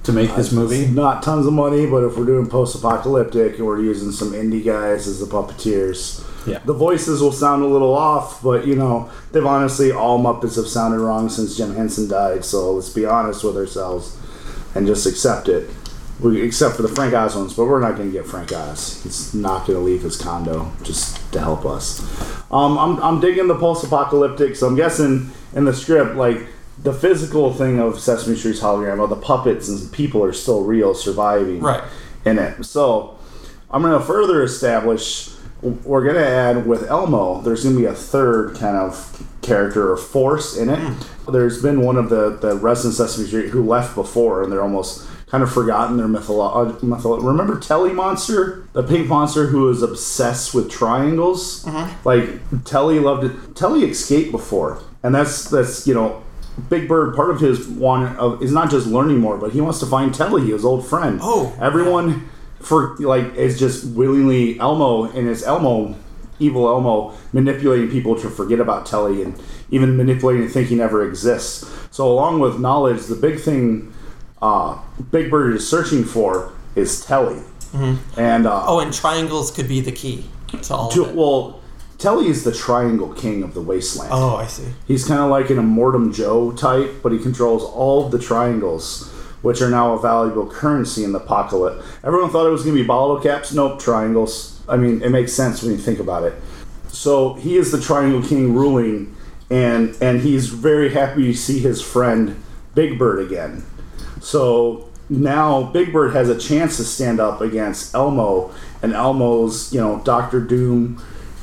to 0.05 0.13
make 0.13 0.35
this 0.35 0.53
movie. 0.53 0.87
Not 0.87 1.23
tons 1.23 1.47
of 1.47 1.53
money, 1.53 1.87
but 1.87 2.05
if 2.05 2.17
we're 2.19 2.27
doing 2.27 2.49
post-apocalyptic 2.49 3.59
and 3.59 3.67
we're 3.67 3.81
using 3.81 4.11
some 4.11 4.33
indie 4.33 4.65
guys 4.65 5.07
as 5.07 5.21
the 5.21 5.27
puppeteers, 5.27 6.25
Yeah. 6.47 6.59
the 6.65 6.73
voices 6.75 7.21
will 7.21 7.33
sound 7.33 7.63
a 7.63 7.67
little 7.67 7.95
off. 7.95 8.43
But 8.43 8.67
you 8.67 8.75
know, 8.77 9.11
they've 9.33 9.47
honestly 9.47 9.93
all 9.93 10.19
Muppets 10.19 10.57
have 10.57 10.67
sounded 10.69 10.99
wrong 11.01 11.29
since 11.29 11.57
Jim 11.57 11.75
Henson 11.75 12.09
died. 12.09 12.45
So 12.45 12.73
let's 12.73 12.89
be 12.91 13.05
honest 13.07 13.45
with 13.45 13.57
ourselves 13.57 14.17
and 14.75 14.87
just 14.87 15.07
accept 15.07 15.49
it. 15.49 15.71
We, 16.21 16.41
except 16.43 16.77
for 16.77 16.83
the 16.83 16.89
Frank 16.89 17.15
Oz 17.15 17.35
ones, 17.35 17.55
but 17.55 17.65
we're 17.65 17.81
not 17.81 17.97
going 17.97 18.13
to 18.13 18.17
get 18.17 18.27
Frank 18.27 18.53
Oz. 18.53 19.03
He's 19.03 19.35
not 19.35 19.67
going 19.67 19.77
to 19.79 19.85
leave 19.85 20.03
his 20.03 20.17
condo 20.17 20.71
just 20.85 21.33
to 21.33 21.41
help 21.41 21.65
us. 21.67 22.01
Um, 22.53 22.79
I'm, 22.79 23.03
I'm 23.03 23.21
digging 23.21 23.49
the 23.49 23.59
post-apocalyptic, 23.59 24.55
so 24.55 24.69
I'm 24.69 24.77
guessing 24.77 25.31
in 25.53 25.65
the 25.65 25.75
script, 25.75 26.15
like 26.15 26.47
the 26.81 26.93
physical 26.93 27.53
thing 27.53 27.81
of 27.81 27.99
Sesame 27.99 28.37
Street's 28.37 28.61
hologram, 28.61 29.03
of 29.03 29.11
the 29.11 29.17
puppets 29.17 29.69
and 29.69 29.91
people 29.93 30.23
are 30.23 30.33
still 30.33 30.63
real, 30.63 30.95
surviving 30.95 31.61
Right. 31.61 31.83
in 32.25 32.39
it. 32.39 32.65
So 32.65 33.19
I'm 33.71 33.83
going 33.83 33.99
to 33.99 34.05
further 34.05 34.45
establish. 34.45 35.31
We're 35.63 36.03
going 36.03 36.17
to 36.17 36.27
add 36.27 36.67
with 36.67 36.89
Elmo. 36.91 37.41
There's 37.41 37.63
going 37.63 37.77
to 37.77 37.81
be 37.81 37.87
a 37.87 37.95
third 37.95 38.57
kind 38.57 38.77
of 38.77 39.25
character 39.43 39.93
or 39.93 39.97
force 39.97 40.57
in 40.57 40.69
it. 40.69 40.79
Hmm. 40.79 41.33
There's 41.33 41.63
been 41.63 41.81
one 41.83 41.97
of 41.97 42.09
the 42.11 42.31
the 42.31 42.57
residents 42.57 42.99
Sesame 42.99 43.27
Street 43.29 43.51
who 43.51 43.65
left 43.65 43.95
before, 43.95 44.43
and 44.43 44.51
they're 44.51 44.63
almost 44.63 45.07
kind 45.29 45.43
of 45.43 45.51
forgotten 45.53 45.97
their 45.97 46.09
mytholo- 46.09 46.55
uh, 46.69 46.73
mytholo- 46.81 47.25
Remember 47.25 47.59
Telly 47.59 47.93
Monster, 47.93 48.67
the 48.75 48.83
pink 48.83 49.09
monster 49.09 49.47
who 49.47 49.63
was 49.63 49.83
obsessed 49.83 50.53
with 50.53 50.71
triangles? 50.71 51.67
Uh-huh. 51.67 51.89
Like 52.05 52.29
Telly 52.65 52.99
loved 52.99 53.25
it. 53.25 53.57
Telly 53.57 53.85
escaped 53.85 54.33
before, 54.33 54.83
and 55.03 55.15
that's 55.15 55.49
that's 55.49 55.87
you 55.87 55.95
know. 55.95 56.23
Big 56.69 56.87
Bird, 56.87 57.15
part 57.17 57.31
of 57.31 57.41
his 57.41 57.67
want 57.67 58.19
of 58.19 58.43
is 58.43 58.53
not 58.53 58.71
just 58.71 58.87
learning 58.87 59.21
more, 59.21 59.39
but 59.39 59.53
he 59.53 59.63
wants 59.63 59.81
to 59.81 59.87
find 59.87 60.15
Telly, 60.15 60.51
his 60.51 60.67
old 60.67 60.87
friend. 60.87 61.19
Oh. 61.23 61.57
everyone 61.59 62.29
for 62.63 62.97
like 62.99 63.35
is 63.35 63.59
just 63.59 63.85
willingly 63.87 64.59
Elmo 64.59 65.05
and 65.05 65.27
his 65.29 65.43
Elmo, 65.45 65.95
evil 66.39 66.67
Elmo, 66.69 67.15
manipulating 67.33 67.91
people 67.91 68.15
to 68.21 68.29
forget 68.31 68.61
about 68.61 68.87
Telly 68.87 69.23
and 69.23 69.41
even 69.71 69.97
manipulating 69.97 70.43
and 70.45 70.53
think 70.53 70.69
he 70.69 70.75
never 70.77 71.07
exists. 71.07 71.69
So 71.91 72.11
along 72.11 72.41
with 72.41 72.59
knowledge, 72.61 73.07
the 73.07 73.15
big 73.17 73.41
thing 73.41 73.93
uh, 74.41 74.79
Big 75.11 75.31
Bird 75.31 75.55
is 75.55 75.69
searching 75.69 76.05
for 76.05 76.53
is 76.75 77.05
Telly, 77.05 77.41
and 78.17 78.47
uh, 78.47 78.65
Oh, 78.67 78.81
and 78.81 78.93
triangles 78.93 79.51
could 79.51 79.69
be 79.69 79.81
the 79.81 79.93
key 79.93 80.27
to 80.63 80.75
all 80.75 80.91
to- 80.91 81.05
well, 81.13 81.61
Telly 81.99 82.27
is 82.27 82.43
the 82.43 82.51
Triangle 82.53 83.13
King 83.15 83.45
of 83.45 83.55
the 83.55 83.61
Wasteland. 83.61 84.11
Oh, 84.13 84.35
I 84.37 84.47
see. 84.49 84.65
He's 84.89 85.05
kind 85.07 85.21
of 85.21 85.31
like 85.31 85.51
an 85.51 85.59
Immortan 85.59 86.13
Joe 86.13 86.51
type, 86.51 86.97
but 87.03 87.13
he 87.13 87.19
controls 87.19 87.63
all 87.63 88.05
of 88.07 88.11
the 88.11 88.19
triangles, 88.19 89.12
which 89.43 89.61
are 89.61 89.71
now 89.71 89.93
a 89.93 90.01
valuable 90.01 90.49
currency 90.49 91.05
in 91.05 91.13
the 91.13 91.19
apocalypse. 91.19 91.85
Everyone 92.03 92.31
thought 92.31 92.47
it 92.47 92.51
was 92.51 92.63
going 92.63 92.77
to 92.77 92.83
be 92.83 92.87
bottle 92.87 93.21
caps. 93.21 93.53
Nope, 93.53 93.81
triangles. 93.81 94.61
I 94.69 94.77
mean, 94.77 95.03
it 95.03 95.11
makes 95.11 95.33
sense 95.33 95.63
when 95.63 95.73
you 95.73 95.79
think 95.79 95.99
about 95.99 96.23
it. 96.23 96.35
So 96.89 97.35
he 97.35 97.57
is 97.57 97.73
the 97.73 97.81
Triangle 97.81 98.23
King 98.23 98.55
ruling, 98.55 99.17
and 99.51 99.97
and 100.01 100.21
he's 100.21 100.49
very 100.49 100.91
happy 100.91 101.33
to 101.33 101.35
see 101.35 101.59
his 101.59 101.83
friend 101.83 102.43
Big 102.75 102.99
Bird 102.99 103.27
again. 103.27 103.65
So 104.21 104.89
now 105.09 105.65
Big 105.65 105.93
Bird 105.93 106.13
has 106.15 106.29
a 106.29 106.39
chance 106.39 106.77
to 106.77 106.85
stand 106.85 107.19
up 107.19 107.41
against 107.41 107.95
Elmo, 107.95 108.53
and 108.83 108.93
Elmo's 108.93 109.73
you 109.73 109.81
know 109.81 110.01
Doctor 110.05 110.41
Doom, 110.41 111.03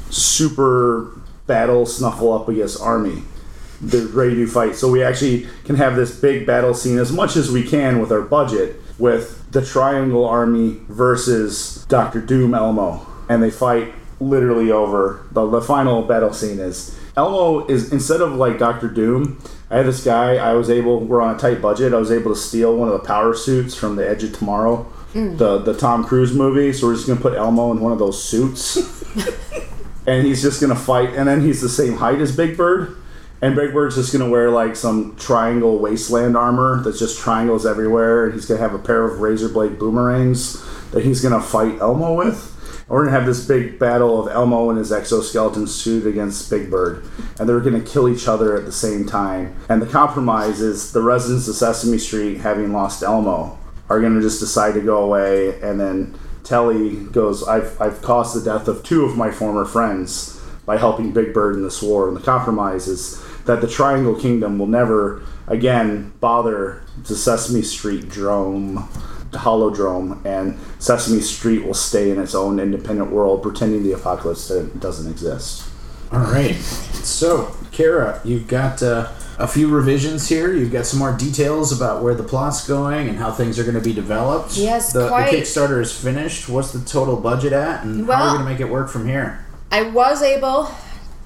super 0.09 1.19
battle 1.47 1.85
Snuffleupagus 1.85 2.79
army. 2.81 3.23
They're 3.81 4.07
ready 4.07 4.35
to 4.35 4.47
fight. 4.47 4.75
So 4.75 4.91
we 4.91 5.03
actually 5.03 5.47
can 5.65 5.75
have 5.75 5.95
this 5.95 6.17
big 6.19 6.45
battle 6.45 6.73
scene 6.73 6.97
as 6.97 7.11
much 7.11 7.35
as 7.35 7.51
we 7.51 7.63
can 7.63 7.99
with 7.99 8.11
our 8.11 8.21
budget 8.21 8.79
with 8.97 9.49
the 9.51 9.65
Triangle 9.65 10.25
Army 10.25 10.77
versus 10.89 11.85
Doctor 11.87 12.21
Doom 12.21 12.53
Elmo, 12.53 13.07
and 13.29 13.41
they 13.41 13.49
fight 13.49 13.93
literally 14.19 14.71
over. 14.71 15.25
The, 15.31 15.49
the 15.49 15.61
final 15.61 16.03
battle 16.03 16.33
scene 16.33 16.59
is 16.59 16.97
Elmo 17.15 17.65
is 17.67 17.91
instead 17.91 18.21
of 18.21 18.33
like 18.33 18.59
Doctor 18.59 18.87
Doom. 18.87 19.41
I 19.69 19.77
had 19.77 19.85
this 19.85 20.03
guy. 20.03 20.35
I 20.35 20.53
was 20.53 20.69
able. 20.69 20.99
We're 20.99 21.21
on 21.21 21.35
a 21.35 21.39
tight 21.39 21.61
budget. 21.61 21.93
I 21.93 21.97
was 21.97 22.11
able 22.11 22.33
to 22.33 22.39
steal 22.39 22.75
one 22.75 22.87
of 22.87 22.93
the 22.93 23.07
power 23.07 23.33
suits 23.33 23.75
from 23.75 23.95
the 23.95 24.07
Edge 24.07 24.23
of 24.23 24.37
Tomorrow, 24.37 24.91
mm. 25.13 25.37
the 25.37 25.59
the 25.59 25.73
Tom 25.73 26.03
Cruise 26.03 26.33
movie. 26.33 26.73
So 26.73 26.87
we're 26.87 26.95
just 26.95 27.07
gonna 27.07 27.19
put 27.21 27.33
Elmo 27.33 27.71
in 27.71 27.79
one 27.79 27.91
of 27.91 27.99
those 27.99 28.21
suits 28.21 28.77
and 30.07 30.25
he's 30.25 30.41
just 30.41 30.61
gonna 30.61 30.75
fight. 30.75 31.09
And 31.13 31.27
then 31.27 31.41
he's 31.41 31.61
the 31.61 31.69
same 31.69 31.95
height 31.97 32.19
as 32.19 32.35
Big 32.35 32.57
Bird, 32.57 32.97
and 33.41 33.55
Big 33.55 33.73
Bird's 33.73 33.95
just 33.95 34.11
gonna 34.11 34.29
wear 34.29 34.49
like 34.49 34.75
some 34.75 35.15
triangle 35.15 35.79
wasteland 35.79 36.35
armor 36.35 36.81
that's 36.83 36.99
just 36.99 37.19
triangles 37.19 37.65
everywhere, 37.65 38.25
and 38.25 38.33
he's 38.33 38.45
gonna 38.45 38.59
have 38.59 38.73
a 38.73 38.79
pair 38.79 39.03
of 39.03 39.21
razor 39.21 39.49
blade 39.49 39.79
boomerangs 39.79 40.63
that 40.91 41.03
he's 41.03 41.21
gonna 41.21 41.41
fight 41.41 41.79
Elmo 41.79 42.15
with. 42.15 42.55
And 42.81 42.89
we're 42.89 43.05
gonna 43.05 43.17
have 43.17 43.25
this 43.25 43.45
big 43.45 43.79
battle 43.79 44.19
of 44.19 44.31
Elmo 44.33 44.69
in 44.71 44.77
his 44.77 44.91
exoskeleton 44.91 45.67
suit 45.67 46.05
against 46.05 46.49
Big 46.49 46.69
Bird, 46.69 47.05
and 47.39 47.47
they're 47.47 47.59
gonna 47.59 47.81
kill 47.81 48.09
each 48.09 48.27
other 48.27 48.57
at 48.57 48.65
the 48.65 48.71
same 48.71 49.05
time. 49.05 49.55
And 49.69 49.81
the 49.81 49.87
compromise 49.87 50.59
is 50.59 50.91
the 50.91 51.01
residents 51.01 51.47
of 51.47 51.55
Sesame 51.55 51.97
Street, 51.97 52.39
having 52.39 52.73
lost 52.73 53.03
Elmo, 53.03 53.57
are 53.89 54.01
gonna 54.01 54.21
just 54.21 54.39
decide 54.39 54.73
to 54.73 54.81
go 54.81 55.03
away, 55.03 55.59
and 55.61 55.79
then 55.79 56.15
Telly 56.43 56.95
goes, 57.11 57.47
I've, 57.47 57.79
I've 57.79 58.01
caused 58.01 58.35
the 58.35 58.43
death 58.43 58.67
of 58.67 58.83
two 58.83 59.05
of 59.05 59.15
my 59.15 59.29
former 59.29 59.65
friends 59.65 60.41
by 60.65 60.77
helping 60.77 61.11
Big 61.11 61.33
Bird 61.33 61.55
in 61.55 61.63
this 61.63 61.81
war. 61.81 62.07
And 62.07 62.17
the 62.17 62.21
compromise 62.21 62.87
is 62.87 63.23
that 63.49 63.61
the 63.61 63.67
Triangle 63.67 64.13
Kingdom 64.13 64.59
will 64.59 64.67
never 64.67 65.23
again 65.47 66.13
bother 66.19 66.83
the 67.07 67.15
Sesame 67.15 67.63
Street 67.63 68.07
drome, 68.07 68.87
the 69.31 69.39
Holodrome, 69.39 70.23
and 70.23 70.59
Sesame 70.77 71.19
Street 71.19 71.65
will 71.65 71.73
stay 71.73 72.11
in 72.11 72.19
its 72.19 72.35
own 72.35 72.59
independent 72.59 73.09
world, 73.09 73.41
pretending 73.41 73.81
the 73.81 73.93
apocalypse 73.93 74.49
doesn't 74.49 75.09
exist. 75.09 75.67
All 76.11 76.19
right. 76.19 76.55
So, 76.55 77.55
Cara, 77.71 78.21
you've 78.23 78.47
got 78.47 78.83
uh, 78.83 79.11
a 79.39 79.47
few 79.47 79.67
revisions 79.67 80.29
here. 80.29 80.53
You've 80.53 80.71
got 80.71 80.85
some 80.85 80.99
more 80.99 81.17
details 81.17 81.71
about 81.71 82.03
where 82.03 82.13
the 82.13 82.23
plot's 82.23 82.67
going 82.67 83.09
and 83.09 83.17
how 83.17 83.31
things 83.31 83.57
are 83.57 83.63
going 83.63 83.73
to 83.73 83.81
be 83.81 83.93
developed. 83.93 84.57
Yes, 84.57 84.93
the, 84.93 85.07
quite. 85.07 85.31
the 85.31 85.37
Kickstarter 85.37 85.81
is 85.81 85.91
finished. 85.91 86.49
What's 86.49 86.71
the 86.71 86.85
total 86.85 87.15
budget 87.15 87.53
at, 87.53 87.83
and 87.83 88.05
how 88.05 88.13
are 88.13 88.25
we 88.25 88.37
going 88.37 88.45
to 88.45 88.51
make 88.51 88.59
it 88.59 88.71
work 88.71 88.89
from 88.89 89.07
here? 89.07 89.43
I 89.71 89.89
was 89.89 90.21
able 90.21 90.69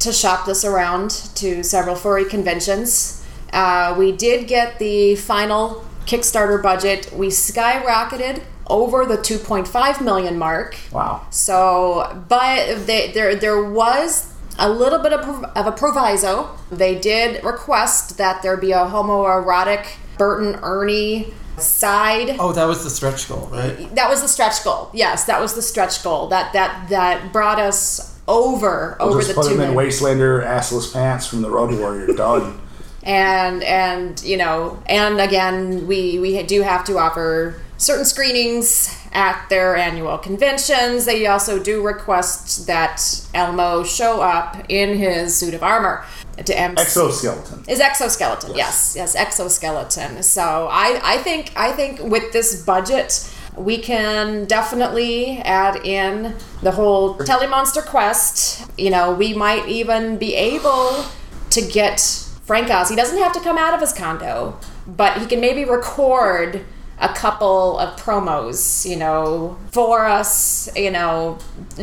to 0.03 0.13
shop 0.13 0.45
this 0.45 0.63
around 0.63 1.09
to 1.35 1.63
several 1.63 1.95
furry 1.95 2.25
conventions. 2.25 3.25
Uh, 3.51 3.95
we 3.97 4.11
did 4.11 4.47
get 4.47 4.79
the 4.79 5.15
final 5.15 5.85
Kickstarter 6.05 6.61
budget. 6.61 7.11
We 7.13 7.27
skyrocketed 7.27 8.43
over 8.67 9.05
the 9.05 9.17
2.5 9.17 10.01
million 10.01 10.37
mark. 10.37 10.77
Wow. 10.91 11.25
So, 11.29 12.23
but 12.27 12.85
they, 12.85 13.11
there 13.11 13.35
there 13.35 13.63
was 13.63 14.33
a 14.59 14.69
little 14.69 14.99
bit 14.99 15.13
of, 15.13 15.43
of 15.43 15.67
a 15.67 15.71
proviso. 15.71 16.49
They 16.71 16.99
did 16.99 17.43
request 17.43 18.17
that 18.17 18.41
there 18.41 18.57
be 18.57 18.71
a 18.71 18.85
homoerotic 18.85 19.87
Bert 20.17 20.43
and 20.43 20.59
Ernie 20.63 21.33
side. 21.57 22.35
Oh, 22.39 22.51
that 22.53 22.65
was 22.65 22.83
the 22.83 22.89
stretch 22.89 23.27
goal, 23.27 23.47
right? 23.51 23.93
That 23.95 24.09
was 24.09 24.21
the 24.21 24.27
stretch 24.27 24.63
goal. 24.63 24.89
Yes, 24.93 25.25
that 25.25 25.39
was 25.39 25.53
the 25.53 25.61
stretch 25.61 26.03
goal. 26.03 26.27
That 26.27 26.53
that 26.53 26.89
that 26.89 27.31
brought 27.31 27.59
us 27.59 28.12
over 28.27 28.95
We'll 28.99 29.09
over 29.09 29.19
just 29.19 29.29
the 29.29 29.33
put 29.36 29.47
two 29.47 29.55
him 29.55 29.62
in 29.62 29.75
Wastelander 29.75 30.43
assless 30.45 30.91
pants 30.93 31.25
from 31.27 31.41
the 31.41 31.49
Road 31.49 31.77
Warrior. 31.77 32.07
Done. 32.15 32.59
and 33.03 33.63
and 33.63 34.21
you 34.23 34.38
know 34.38 34.81
and 34.86 35.19
again 35.19 35.86
we 35.88 36.19
we 36.19 36.41
do 36.43 36.62
have 36.62 36.86
to 36.86 36.97
offer 36.97 37.59
certain 37.77 38.05
screenings 38.05 38.97
at 39.12 39.45
their 39.49 39.75
annual 39.75 40.17
conventions 40.17 41.03
they 41.03 41.27
also 41.27 41.62
do 41.62 41.86
request 41.86 42.65
that 42.65 43.01
elmo 43.33 43.83
show 43.83 44.21
up 44.21 44.55
in 44.69 44.97
his 44.97 45.36
suit 45.36 45.53
of 45.53 45.62
armor 45.62 46.05
to 46.45 46.57
MC 46.57 46.81
Exoskeleton. 46.81 47.65
is 47.67 47.81
exoskeleton 47.81 48.55
yes 48.55 48.93
yes 48.95 49.15
exoskeleton 49.15 50.23
so 50.23 50.69
i 50.71 50.99
i 51.03 51.17
think 51.17 51.51
i 51.57 51.73
think 51.73 51.99
with 51.99 52.31
this 52.31 52.63
budget 52.63 53.29
we 53.57 53.77
can 53.77 54.45
definitely 54.45 55.37
add 55.39 55.85
in 55.85 56.35
the 56.61 56.71
whole 56.71 57.15
Telly 57.15 57.47
Monster 57.47 57.81
quest. 57.81 58.69
You 58.77 58.89
know 58.89 59.13
we 59.13 59.33
might 59.33 59.67
even 59.67 60.17
be 60.17 60.35
able 60.35 61.05
to 61.51 61.61
get 61.61 61.99
frank 62.43 62.69
oz. 62.69 62.89
He 62.89 62.95
doesn't 62.95 63.17
have 63.17 63.33
to 63.33 63.39
come 63.39 63.57
out 63.57 63.73
of 63.73 63.79
his 63.79 63.93
condo 63.93 64.57
but 64.85 65.19
he 65.19 65.25
can 65.25 65.39
maybe 65.39 65.65
record 65.65 66.63
a 66.99 67.10
couple 67.10 67.77
of 67.79 67.99
promos 67.99 68.89
you 68.89 68.95
know 68.95 69.58
for 69.71 70.06
us 70.06 70.69
you 70.75 70.91
know 70.91 71.38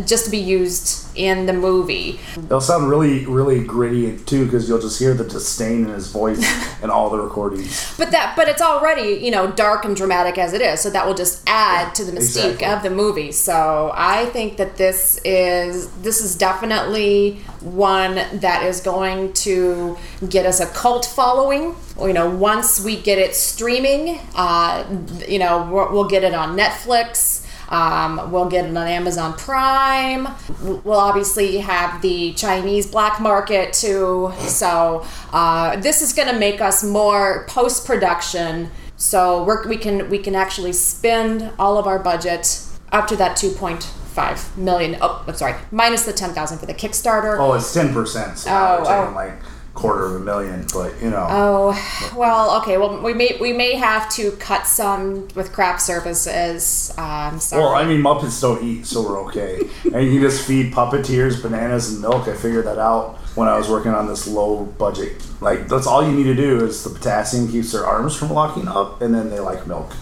just 0.07 0.25
to 0.25 0.31
be 0.31 0.38
used 0.38 1.07
in 1.16 1.46
the 1.46 1.53
movie 1.53 2.18
They'll 2.49 2.61
sound 2.61 2.88
really, 2.88 3.27
really 3.27 3.62
gritty 3.64 4.18
too, 4.18 4.44
because 4.44 4.68
you'll 4.68 4.81
just 4.81 4.99
hear 4.99 5.14
the 5.14 5.25
disdain 5.25 5.85
in 5.85 5.90
his 5.90 6.11
voice 6.11 6.40
in 6.83 6.90
all 6.90 7.11
the 7.11 7.18
recordings. 7.18 7.94
But 7.96 8.11
that, 8.11 8.35
but 8.37 8.49
it's 8.49 8.62
already 8.62 9.25
you 9.25 9.31
know 9.31 9.51
dark 9.51 9.85
and 9.85 9.96
dramatic 9.96 10.38
as 10.38 10.53
it 10.53 10.61
is, 10.61 10.81
so 10.81 10.90
that 10.90 11.07
will 11.07 11.14
just 11.14 11.42
add 11.46 11.94
to 11.96 12.05
the 12.05 12.12
mystique 12.12 12.55
exactly. 12.55 12.66
of 12.66 12.83
the 12.83 12.90
movie. 12.90 13.33
So 13.33 13.92
I 13.94 14.27
think 14.27 14.57
that 14.57 14.77
this 14.77 15.20
is 15.25 15.90
this 16.03 16.20
is 16.20 16.37
definitely 16.37 17.40
one 17.62 18.14
that 18.40 18.62
is 18.64 18.81
going 18.81 19.33
to 19.35 19.96
get 20.29 20.46
us 20.46 20.61
a 20.61 20.66
cult 20.66 21.05
following. 21.05 21.75
You 22.01 22.12
know, 22.12 22.31
once 22.31 22.83
we 22.83 23.01
get 23.01 23.18
it 23.18 23.35
streaming, 23.35 24.20
uh, 24.35 24.85
you 25.29 25.38
know, 25.38 25.68
we'll 25.70 26.09
get 26.09 26.25
it 26.25 26.35
on 26.35 26.57
Netflix. 26.57 27.46
Um, 27.70 28.33
we'll 28.33 28.49
get 28.49 28.64
it 28.64 28.77
on 28.77 28.87
Amazon 28.88 29.35
Prime. 29.35 30.29
We'll 30.61 30.99
obviously 30.99 31.59
have 31.59 32.03
the 32.03 32.33
Chinese 32.35 32.90
black 32.90 33.20
market 33.20 33.73
too. 33.73 34.33
So 34.40 35.07
uh, 35.33 35.77
this 35.77 36.03
is 36.03 36.12
going 36.12 36.29
to 36.29 36.38
make 36.38 36.61
us 36.61 36.83
more 36.83 37.46
post 37.49 37.87
production. 37.87 38.70
So 38.96 39.44
we 39.66 39.77
can 39.77 40.11
we 40.11 40.18
can 40.18 40.35
actually 40.35 40.73
spend 40.73 41.53
all 41.59 41.79
of 41.79 41.87
our 41.87 41.99
budget 41.99 42.62
up 42.92 43.07
to 43.07 43.16
that 43.16 43.37
2.5 44.14 44.57
million. 44.57 44.99
Oh, 45.01 45.25
I'm 45.27 45.35
sorry, 45.35 45.55
minus 45.70 46.05
the 46.05 46.12
10,000 46.12 46.59
for 46.59 46.66
the 46.66 46.75
Kickstarter. 46.75 47.38
Oh, 47.38 47.55
it's 47.55 47.73
ten 47.73 47.92
percent. 47.92 48.38
So 48.38 48.51
Oh, 48.51 48.83
oh. 48.87 49.12
like 49.14 49.35
quarter 49.73 50.05
of 50.07 50.16
a 50.16 50.25
million, 50.25 50.66
but 50.75 50.92
you 51.01 51.09
know. 51.11 51.27
Oh 51.31 52.12
well, 52.16 52.61
okay. 52.61 52.77
Well, 52.77 53.01
we 53.03 53.14
may 53.14 53.38
we 53.40 53.53
may 53.53 53.75
have 53.77 54.11
to 54.14 54.33
cut 54.33 54.66
some 54.66 55.29
with 55.35 55.53
craft 55.53 55.81
services. 55.81 56.92
Um, 56.99 57.38
sorry. 57.40 57.62
Well, 57.62 57.75
I 57.75 57.85
mean, 57.85 58.03
Muppets 58.03 58.40
don't 58.40 58.62
eat, 58.64 58.87
so 58.87 59.03
we're 59.03 59.20
okay. 59.29 59.61
and 59.94 60.12
you 60.12 60.20
just 60.20 60.46
feed 60.46 60.73
puppeteers 60.73 61.40
bananas 61.40 61.92
and 61.92 62.03
milk. 62.03 62.29
I 62.29 62.35
figured 62.35 62.66
that 62.66 62.79
out 62.79 63.16
when 63.37 63.49
I 63.49 63.57
was 63.57 63.68
working 63.68 63.92
on 63.92 64.07
this 64.09 64.27
low 64.27 64.64
budget. 64.64 65.25
Like, 65.40 65.68
that's 65.68 65.87
all 65.87 66.03
you 66.05 66.12
need 66.12 66.25
to 66.25 66.35
do 66.35 66.64
is 66.64 66.83
the 66.85 66.90
potassium 66.90 67.49
keeps 67.51 67.73
their 67.73 67.87
arms 67.87 68.14
from 68.16 68.31
locking 68.33 68.66
up, 68.68 69.01
and 69.03 69.14
then 69.14 69.31
they 69.31 69.38
like 69.40 69.66
milk. 69.66 69.92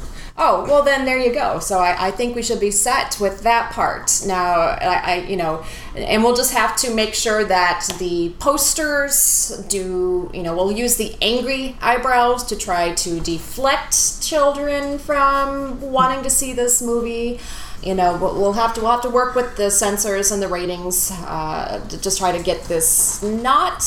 Oh 0.40 0.64
well, 0.68 0.84
then 0.84 1.04
there 1.04 1.18
you 1.18 1.34
go. 1.34 1.58
So 1.58 1.80
I, 1.80 2.06
I 2.06 2.10
think 2.12 2.36
we 2.36 2.44
should 2.44 2.60
be 2.60 2.70
set 2.70 3.18
with 3.20 3.42
that 3.42 3.72
part 3.72 4.22
now. 4.24 4.52
I, 4.54 5.02
I 5.04 5.14
you 5.28 5.36
know, 5.36 5.64
and 5.96 6.22
we'll 6.22 6.36
just 6.36 6.54
have 6.54 6.76
to 6.76 6.94
make 6.94 7.12
sure 7.12 7.44
that 7.44 7.88
the 7.98 8.32
posters 8.38 9.64
do 9.68 10.30
you 10.32 10.44
know 10.44 10.54
we'll 10.54 10.70
use 10.70 10.96
the 10.96 11.16
angry 11.20 11.76
eyebrows 11.80 12.44
to 12.44 12.56
try 12.56 12.94
to 12.94 13.18
deflect 13.18 14.22
children 14.22 15.00
from 15.00 15.80
wanting 15.80 16.22
to 16.22 16.30
see 16.30 16.52
this 16.52 16.80
movie. 16.80 17.40
You 17.82 17.96
know, 17.96 18.16
we'll 18.16 18.52
have 18.52 18.74
to 18.74 18.80
we'll 18.80 18.92
have 18.92 19.02
to 19.02 19.10
work 19.10 19.34
with 19.34 19.56
the 19.56 19.72
censors 19.72 20.30
and 20.30 20.40
the 20.40 20.48
ratings 20.48 21.10
uh, 21.10 21.84
to 21.88 22.00
just 22.00 22.18
try 22.18 22.30
to 22.30 22.42
get 22.42 22.62
this 22.64 23.22
not 23.24 23.82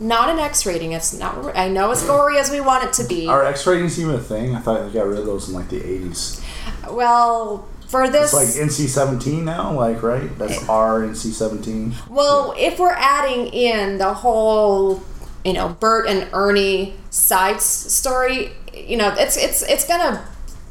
not 0.00 0.28
an 0.30 0.38
X 0.38 0.64
rating. 0.66 0.92
It's 0.92 1.12
not. 1.18 1.56
I 1.56 1.68
know 1.68 1.90
as 1.90 2.04
gory 2.04 2.38
as 2.38 2.50
we 2.50 2.60
want 2.60 2.84
it 2.84 2.92
to 2.94 3.04
be. 3.04 3.26
Are 3.26 3.44
X 3.44 3.66
ratings 3.66 3.98
even 4.00 4.14
a 4.14 4.18
thing? 4.20 4.54
I 4.54 4.60
thought 4.60 4.86
they 4.86 4.92
got 4.92 5.06
rid 5.06 5.18
of 5.18 5.26
those 5.26 5.48
in 5.48 5.54
like 5.54 5.68
the 5.68 5.80
80s. 5.80 6.42
Well, 6.90 7.66
for 7.88 8.08
this, 8.08 8.32
It's 8.34 8.58
like 8.58 8.68
NC 8.68 8.88
17 8.88 9.44
now, 9.44 9.72
like, 9.72 10.02
right? 10.02 10.36
That's 10.38 10.68
R 10.68 11.00
NC 11.02 11.32
17. 11.32 11.94
well, 12.10 12.54
if 12.58 12.78
we're 12.78 12.90
adding 12.92 13.46
in 13.46 13.98
the 13.98 14.12
whole, 14.14 15.02
you 15.44 15.52
know, 15.54 15.70
Bert 15.80 16.06
and 16.06 16.28
Ernie 16.32 16.94
side 17.10 17.60
story, 17.60 18.52
you 18.74 18.96
know, 18.96 19.14
it's 19.18 19.36
it's 19.36 19.62
it's 19.62 19.86
gonna 19.86 20.24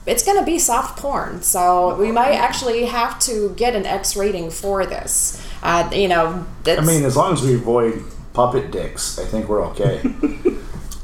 it's 0.06 0.24
gonna 0.24 0.46
be 0.46 0.60
soft 0.60 1.00
porn. 1.00 1.42
So 1.42 1.96
we 1.96 2.12
might 2.12 2.34
actually 2.34 2.86
have 2.86 3.20
to 3.22 3.54
get 3.58 3.76
an 3.76 3.86
X 3.86 4.16
rating 4.16 4.52
for 4.52 4.86
this. 4.86 5.44
Uh, 5.64 5.90
you 5.92 6.08
know, 6.08 6.46
I 6.68 6.82
mean, 6.82 7.04
as 7.04 7.18
long 7.18 7.34
as 7.34 7.42
we 7.42 7.56
avoid 7.56 8.04
puppet 8.38 8.70
dicks, 8.70 9.18
I 9.18 9.26
think 9.26 9.50
we're 9.50 9.66
okay. 9.72 10.00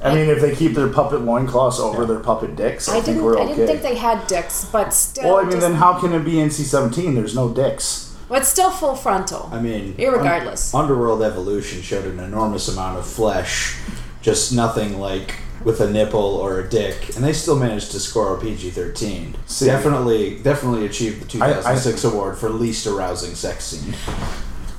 I 0.03 0.13
mean, 0.13 0.29
if 0.29 0.39
they 0.39 0.53
keep 0.55 0.73
their 0.75 0.87
puppet 0.87 1.21
loincloths 1.21 1.79
over 1.79 2.05
their 2.05 2.19
puppet 2.19 2.55
dicks, 2.55 2.87
I, 2.87 2.91
I 2.91 2.95
think 3.01 3.05
didn't 3.17 3.23
we're 3.23 3.33
okay. 3.39 3.41
I 3.41 3.45
okay. 3.45 3.55
didn't 3.55 3.67
think 3.67 3.81
they 3.81 3.95
had 3.95 4.27
dicks, 4.27 4.65
but 4.65 4.93
still, 4.93 5.23
well, 5.23 5.37
I 5.37 5.41
mean, 5.41 5.51
just- 5.53 5.61
then 5.61 5.73
how 5.73 5.99
can 5.99 6.13
it 6.13 6.23
be 6.23 6.33
NC 6.33 6.61
17? 6.65 7.15
There's 7.15 7.33
no 7.33 7.49
dicks. 7.51 8.15
well, 8.29 8.39
it's 8.39 8.49
still 8.49 8.69
full 8.69 8.93
frontal. 8.95 9.49
I 9.51 9.59
mean, 9.59 9.95
Irregardless. 9.95 10.75
Un- 10.75 10.81
Underworld 10.81 11.23
Evolution 11.23 11.81
showed 11.81 12.05
an 12.05 12.19
enormous 12.19 12.67
amount 12.67 12.99
of 12.99 13.07
flesh, 13.07 13.75
just 14.21 14.53
nothing 14.53 14.99
like 14.99 15.33
with 15.63 15.81
a 15.81 15.89
nipple 15.89 16.19
or 16.35 16.59
a 16.59 16.69
dick, 16.69 17.15
and 17.15 17.23
they 17.23 17.33
still 17.33 17.55
managed 17.57 17.89
to 17.93 17.99
score 17.99 18.35
a 18.37 18.39
PG 18.39 18.69
thirteen. 18.69 19.35
Definitely, 19.59 20.37
definitely 20.43 20.85
achieved 20.85 21.23
the 21.23 21.25
two 21.27 21.39
thousand 21.39 21.77
six 21.77 22.05
I- 22.05 22.09
I- 22.09 22.11
award 22.11 22.37
for 22.37 22.49
least 22.49 22.85
arousing 22.85 23.33
sex 23.33 23.63
scene. 23.63 23.95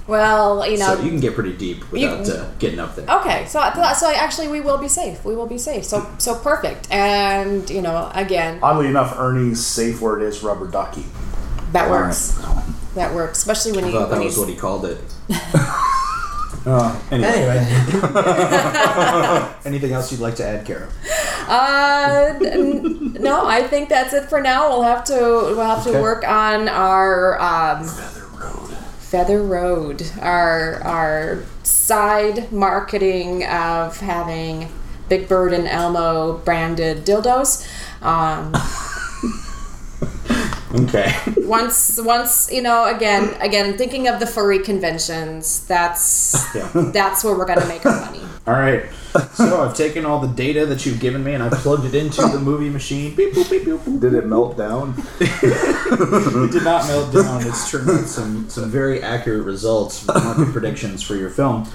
Well, 0.07 0.69
you 0.71 0.77
know, 0.77 0.95
so 0.97 1.03
you 1.03 1.09
can 1.09 1.21
get 1.21 1.35
pretty 1.35 1.55
deep 1.57 1.91
without 1.91 2.29
uh, 2.29 2.51
getting 2.59 2.79
up 2.79 2.95
there. 2.95 3.07
Okay, 3.21 3.47
so 3.47 3.59
so 3.97 4.13
actually 4.13 4.49
we 4.49 4.61
will 4.61 4.77
be 4.79 4.89
safe. 4.89 5.25
We 5.25 5.35
will 5.35 5.47
be 5.47 5.57
safe. 5.59 5.85
So 5.85 6.07
so 6.19 6.35
perfect. 6.35 6.91
And 6.91 7.69
you 7.71 7.81
know, 7.81 8.11
again, 8.15 8.59
Oddly 8.63 8.89
enough, 8.89 9.19
Ernie's 9.19 9.65
safe 9.65 10.01
word 10.03 10.21
is 10.23 10.43
rubber 10.43 10.67
ducky. 10.67 11.05
that 11.73 11.89
works. 11.91 12.39
That 12.95 13.15
works, 13.15 13.39
especially 13.39 13.73
when 13.73 13.85
I 13.85 13.87
you 13.89 13.93
thought 13.95 14.11
when 14.11 14.19
that 14.21 14.25
was 14.25 14.39
what 14.39 14.49
he 14.49 14.57
called 14.57 14.85
it. 14.85 14.99
Uh, 16.67 16.99
Anyway, 17.11 17.29
Anyway, 17.29 17.59
anything 19.67 19.93
else 19.93 20.11
you'd 20.11 20.21
like 20.23 20.35
to 20.37 20.43
add, 20.47 20.65
Cara? 20.65 20.89
Uh, 21.47 22.33
n- 22.41 23.13
no, 23.21 23.47
I 23.47 23.63
think 23.67 23.91
that's 23.91 24.15
it 24.15 24.31
for 24.31 24.41
now. 24.41 24.71
We'll 24.71 24.83
have 24.83 25.05
to 25.05 25.13
we'll 25.15 25.61
have 25.63 25.85
to 25.85 25.93
work 26.01 26.27
on 26.27 26.69
our 26.71 27.39
um, 27.39 27.83
Feather 29.15 29.45
Road. 29.45 30.11
Our 30.21 30.83
our 30.83 31.45
side 31.63 32.51
marketing 32.51 33.45
of 33.45 34.01
having 34.01 34.69
Big 35.09 35.29
Bird 35.29 35.53
and 35.53 35.69
Elmo 35.69 36.39
branded 36.39 37.07
dildos. 37.07 37.65
Um, 38.03 38.53
Okay. 40.75 41.15
once 41.39 42.01
once 42.01 42.51
you 42.51 42.61
know 42.63 42.93
again 42.95 43.35
again 43.41 43.79
thinking 43.79 44.09
of 44.09 44.19
the 44.19 44.27
furry 44.27 44.59
conventions 44.59 45.65
that's 45.67 46.53
Yeah. 46.55 46.69
that's 46.93 47.23
where 47.23 47.37
we're 47.37 47.47
gonna 47.47 47.67
make 47.67 47.87
our 47.87 48.01
money 48.01 48.21
All 48.47 48.53
right. 48.53 48.85
So 49.33 49.63
I've 49.63 49.75
taken 49.75 50.05
all 50.05 50.21
the 50.21 50.29
data 50.29 50.67
that 50.67 50.85
you've 50.85 51.01
given 51.01 51.25
me 51.25 51.33
and 51.33 51.43
I've 51.43 51.53
plugged 51.53 51.87
it 51.87 51.95
into 51.95 52.21
the 52.21 52.39
movie 52.39 52.69
machine. 52.69 53.15
Beep, 53.15 53.33
boop, 53.33 53.51
beep, 53.51 53.63
boop, 53.63 53.79
boop. 53.79 54.01
Did 54.01 54.13
it 54.13 54.27
melt 54.27 54.59
down? 54.59 54.95
It 55.21 56.53
did 56.53 56.65
not 56.65 56.87
melt 56.87 57.13
down. 57.15 57.47
It's 57.47 57.71
turned 57.71 57.89
out 57.89 58.05
some 58.05 58.49
some 58.51 58.71
very 58.71 59.03
accurate 59.03 59.45
results, 59.47 60.07
market 60.07 60.53
predictions 60.53 61.03
for 61.03 61.15
your 61.15 61.31
film. 61.31 61.67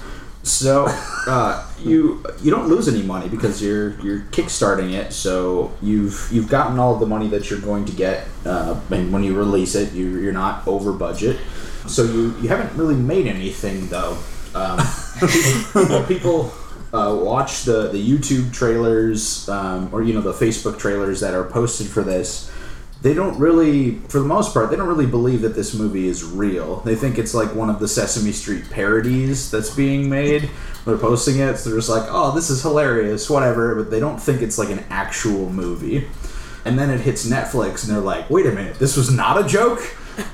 So 0.42 0.86
uh, 1.26 1.66
you 1.82 2.24
you 2.40 2.50
don't 2.50 2.68
lose 2.68 2.88
any 2.88 3.02
money 3.02 3.28
because 3.28 3.62
you're 3.62 4.00
you're 4.00 4.20
kickstarting 4.30 4.92
it. 4.92 5.12
So 5.12 5.72
you've 5.82 6.28
you've 6.32 6.48
gotten 6.48 6.78
all 6.78 6.94
of 6.94 7.00
the 7.00 7.06
money 7.06 7.28
that 7.28 7.50
you're 7.50 7.60
going 7.60 7.84
to 7.84 7.92
get, 7.92 8.26
uh, 8.46 8.80
and 8.90 9.12
when 9.12 9.22
you 9.22 9.36
release 9.36 9.74
it, 9.74 9.92
you 9.92 10.18
you're 10.18 10.32
not 10.32 10.66
over 10.66 10.92
budget. 10.92 11.38
So 11.86 12.04
you 12.04 12.34
you 12.40 12.48
haven't 12.48 12.74
really 12.76 12.94
made 12.96 13.26
anything 13.26 13.88
though. 13.88 14.16
Um, 14.54 14.80
people 15.20 16.04
people 16.08 16.52
uh, 16.92 17.14
watch 17.20 17.64
the 17.64 17.88
the 17.88 18.02
YouTube 18.02 18.52
trailers 18.52 19.48
um, 19.48 19.90
or 19.92 20.02
you 20.02 20.14
know 20.14 20.22
the 20.22 20.32
Facebook 20.32 20.78
trailers 20.78 21.20
that 21.20 21.34
are 21.34 21.44
posted 21.44 21.86
for 21.86 22.02
this 22.02 22.50
they 23.02 23.14
don't 23.14 23.38
really, 23.38 23.96
for 24.08 24.18
the 24.18 24.26
most 24.26 24.52
part, 24.52 24.70
they 24.70 24.76
don't 24.76 24.88
really 24.88 25.06
believe 25.06 25.40
that 25.42 25.54
this 25.54 25.74
movie 25.74 26.06
is 26.06 26.22
real. 26.22 26.80
They 26.80 26.94
think 26.94 27.18
it's 27.18 27.32
like 27.32 27.54
one 27.54 27.70
of 27.70 27.78
the 27.78 27.88
Sesame 27.88 28.32
Street 28.32 28.68
parodies 28.70 29.50
that's 29.50 29.74
being 29.74 30.10
made. 30.10 30.50
They're 30.84 30.98
posting 30.98 31.38
it, 31.38 31.56
so 31.56 31.70
they're 31.70 31.78
just 31.78 31.88
like, 31.88 32.06
oh, 32.08 32.34
this 32.34 32.50
is 32.50 32.60
hilarious, 32.62 33.30
whatever, 33.30 33.74
but 33.74 33.90
they 33.90 34.00
don't 34.00 34.18
think 34.18 34.42
it's 34.42 34.58
like 34.58 34.70
an 34.70 34.84
actual 34.90 35.50
movie. 35.50 36.06
and 36.64 36.78
then 36.78 36.90
it 36.90 37.00
hits 37.00 37.26
Netflix, 37.26 37.84
and 37.84 37.94
they're 37.94 38.02
like, 38.02 38.28
"Wait 38.28 38.46
a 38.46 38.52
minute, 38.52 38.78
this 38.78 38.96
was 38.96 39.10
not 39.10 39.42
a 39.42 39.48
joke! 39.48 39.80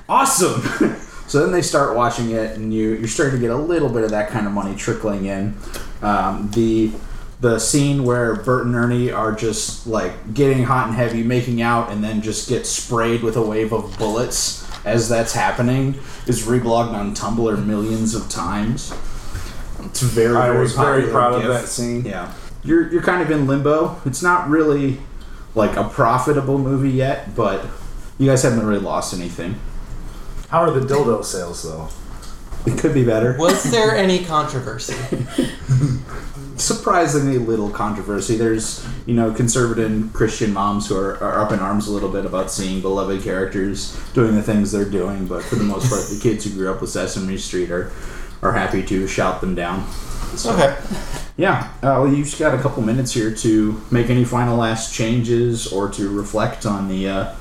Awesome!" 0.08 0.60
so 1.28 1.40
then 1.40 1.52
they 1.52 1.62
start 1.62 1.96
watching 1.96 2.30
it, 2.32 2.56
and 2.56 2.74
you 2.74 2.94
you're 2.94 3.08
starting 3.08 3.36
to 3.36 3.40
get 3.40 3.50
a 3.50 3.56
little 3.56 3.88
bit 3.88 4.02
of 4.02 4.10
that 4.10 4.30
kind 4.30 4.46
of 4.46 4.52
money 4.52 4.74
trickling 4.74 5.26
in. 5.26 5.56
Um, 6.02 6.50
the 6.52 6.90
the 7.40 7.58
scene 7.58 8.04
where 8.04 8.34
Bert 8.34 8.66
and 8.66 8.74
Ernie 8.74 9.10
are 9.10 9.32
just 9.32 9.86
like 9.86 10.34
getting 10.34 10.64
hot 10.64 10.88
and 10.88 10.96
heavy, 10.96 11.22
making 11.22 11.60
out, 11.60 11.90
and 11.90 12.02
then 12.02 12.22
just 12.22 12.48
get 12.48 12.66
sprayed 12.66 13.22
with 13.22 13.36
a 13.36 13.42
wave 13.42 13.72
of 13.72 13.96
bullets 13.98 14.66
as 14.84 15.08
that's 15.08 15.32
happening 15.32 15.94
is 16.26 16.46
reblogged 16.46 16.92
on 16.92 17.14
Tumblr 17.14 17.66
millions 17.66 18.14
of 18.14 18.28
times. 18.28 18.94
It's 19.80 20.00
very. 20.00 20.36
I 20.36 20.48
very 20.48 20.60
was 20.60 20.74
very 20.74 21.02
popular 21.02 21.12
proud 21.12 21.34
of 21.42 21.48
that 21.48 21.68
scene. 21.68 22.04
Yeah, 22.04 22.32
you're 22.64 22.90
you're 22.90 23.02
kind 23.02 23.22
of 23.22 23.30
in 23.30 23.46
limbo. 23.46 24.00
It's 24.06 24.22
not 24.22 24.48
really 24.48 24.98
like 25.54 25.76
a 25.76 25.84
profitable 25.84 26.58
movie 26.58 26.90
yet, 26.90 27.34
but 27.34 27.66
you 28.18 28.26
guys 28.28 28.42
haven't 28.42 28.64
really 28.64 28.80
lost 28.80 29.12
anything. 29.12 29.56
How 30.48 30.60
are 30.60 30.70
the 30.70 30.80
dildo 30.86 31.24
sales 31.24 31.62
though? 31.62 31.88
It 32.70 32.78
could 32.78 32.94
be 32.94 33.04
better. 33.04 33.36
Was 33.38 33.70
there 33.70 33.94
any 33.94 34.24
controversy? 34.24 34.94
surprisingly 36.56 37.38
little 37.38 37.70
controversy. 37.70 38.36
There's, 38.36 38.86
you 39.06 39.14
know, 39.14 39.32
conservative 39.32 40.12
Christian 40.12 40.52
moms 40.52 40.88
who 40.88 40.96
are, 40.96 41.16
are 41.22 41.40
up 41.40 41.52
in 41.52 41.60
arms 41.60 41.86
a 41.86 41.92
little 41.92 42.08
bit 42.08 42.24
about 42.24 42.50
seeing 42.50 42.80
beloved 42.80 43.22
characters 43.22 43.98
doing 44.14 44.34
the 44.34 44.42
things 44.42 44.72
they're 44.72 44.88
doing, 44.88 45.26
but 45.26 45.42
for 45.42 45.56
the 45.56 45.64
most 45.64 45.88
part, 45.88 46.02
the 46.02 46.18
kids 46.20 46.44
who 46.44 46.50
grew 46.50 46.70
up 46.72 46.80
with 46.80 46.90
Sesame 46.90 47.36
Street 47.38 47.70
are, 47.70 47.92
are 48.42 48.52
happy 48.52 48.82
to 48.84 49.06
shout 49.06 49.40
them 49.40 49.54
down. 49.54 49.86
Okay. 50.44 50.76
Yeah, 51.36 51.70
uh, 51.82 52.00
well, 52.00 52.08
you've 52.08 52.26
just 52.26 52.38
got 52.38 52.54
a 52.58 52.62
couple 52.62 52.82
minutes 52.82 53.12
here 53.12 53.34
to 53.34 53.80
make 53.90 54.08
any 54.08 54.24
final 54.24 54.56
last 54.56 54.94
changes 54.94 55.70
or 55.70 55.88
to 55.90 56.08
reflect 56.08 56.64
on 56.64 56.88
the 56.88 57.08
uh, 57.08 57.34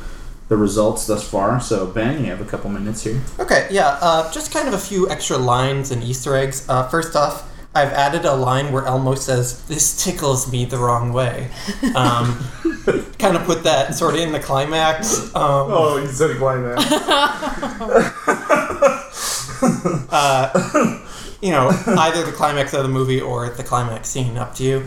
the 0.47 0.57
results 0.57 1.07
thus 1.07 1.27
far. 1.27 1.59
So, 1.59 1.87
Ben, 1.87 2.19
you 2.19 2.29
have 2.29 2.41
a 2.41 2.45
couple 2.45 2.69
minutes 2.69 3.03
here. 3.03 3.21
Okay, 3.39 3.67
yeah, 3.71 3.97
uh, 4.01 4.31
just 4.31 4.53
kind 4.53 4.67
of 4.67 4.73
a 4.73 4.77
few 4.77 5.09
extra 5.09 5.37
lines 5.37 5.91
and 5.91 6.03
Easter 6.03 6.35
eggs. 6.35 6.67
Uh, 6.69 6.87
first 6.87 7.15
off, 7.15 7.49
I've 7.75 7.91
added 7.91 8.25
a 8.25 8.33
line 8.33 8.71
where 8.71 8.85
Elmo 8.85 9.15
says, 9.15 9.63
This 9.65 10.03
tickles 10.03 10.49
me 10.51 10.65
the 10.65 10.77
wrong 10.77 11.11
way. 11.11 11.49
Um, 11.93 12.39
kind 13.19 13.35
of 13.35 13.43
put 13.43 13.63
that 13.63 13.95
sort 13.95 14.15
of 14.15 14.21
in 14.21 14.31
the 14.31 14.39
climax. 14.39 15.25
Um, 15.35 15.67
Oh, 15.71 15.97
you 15.97 16.07
said 16.07 16.37
climax. 16.37 16.85
you 21.41 21.51
know, 21.51 21.69
either 21.87 22.25
the 22.25 22.31
climax 22.31 22.73
of 22.73 22.83
the 22.83 22.89
movie 22.89 23.21
or 23.21 23.49
the 23.49 23.63
climax 23.63 24.09
scene, 24.09 24.37
up 24.37 24.55
to 24.55 24.63
you. 24.63 24.85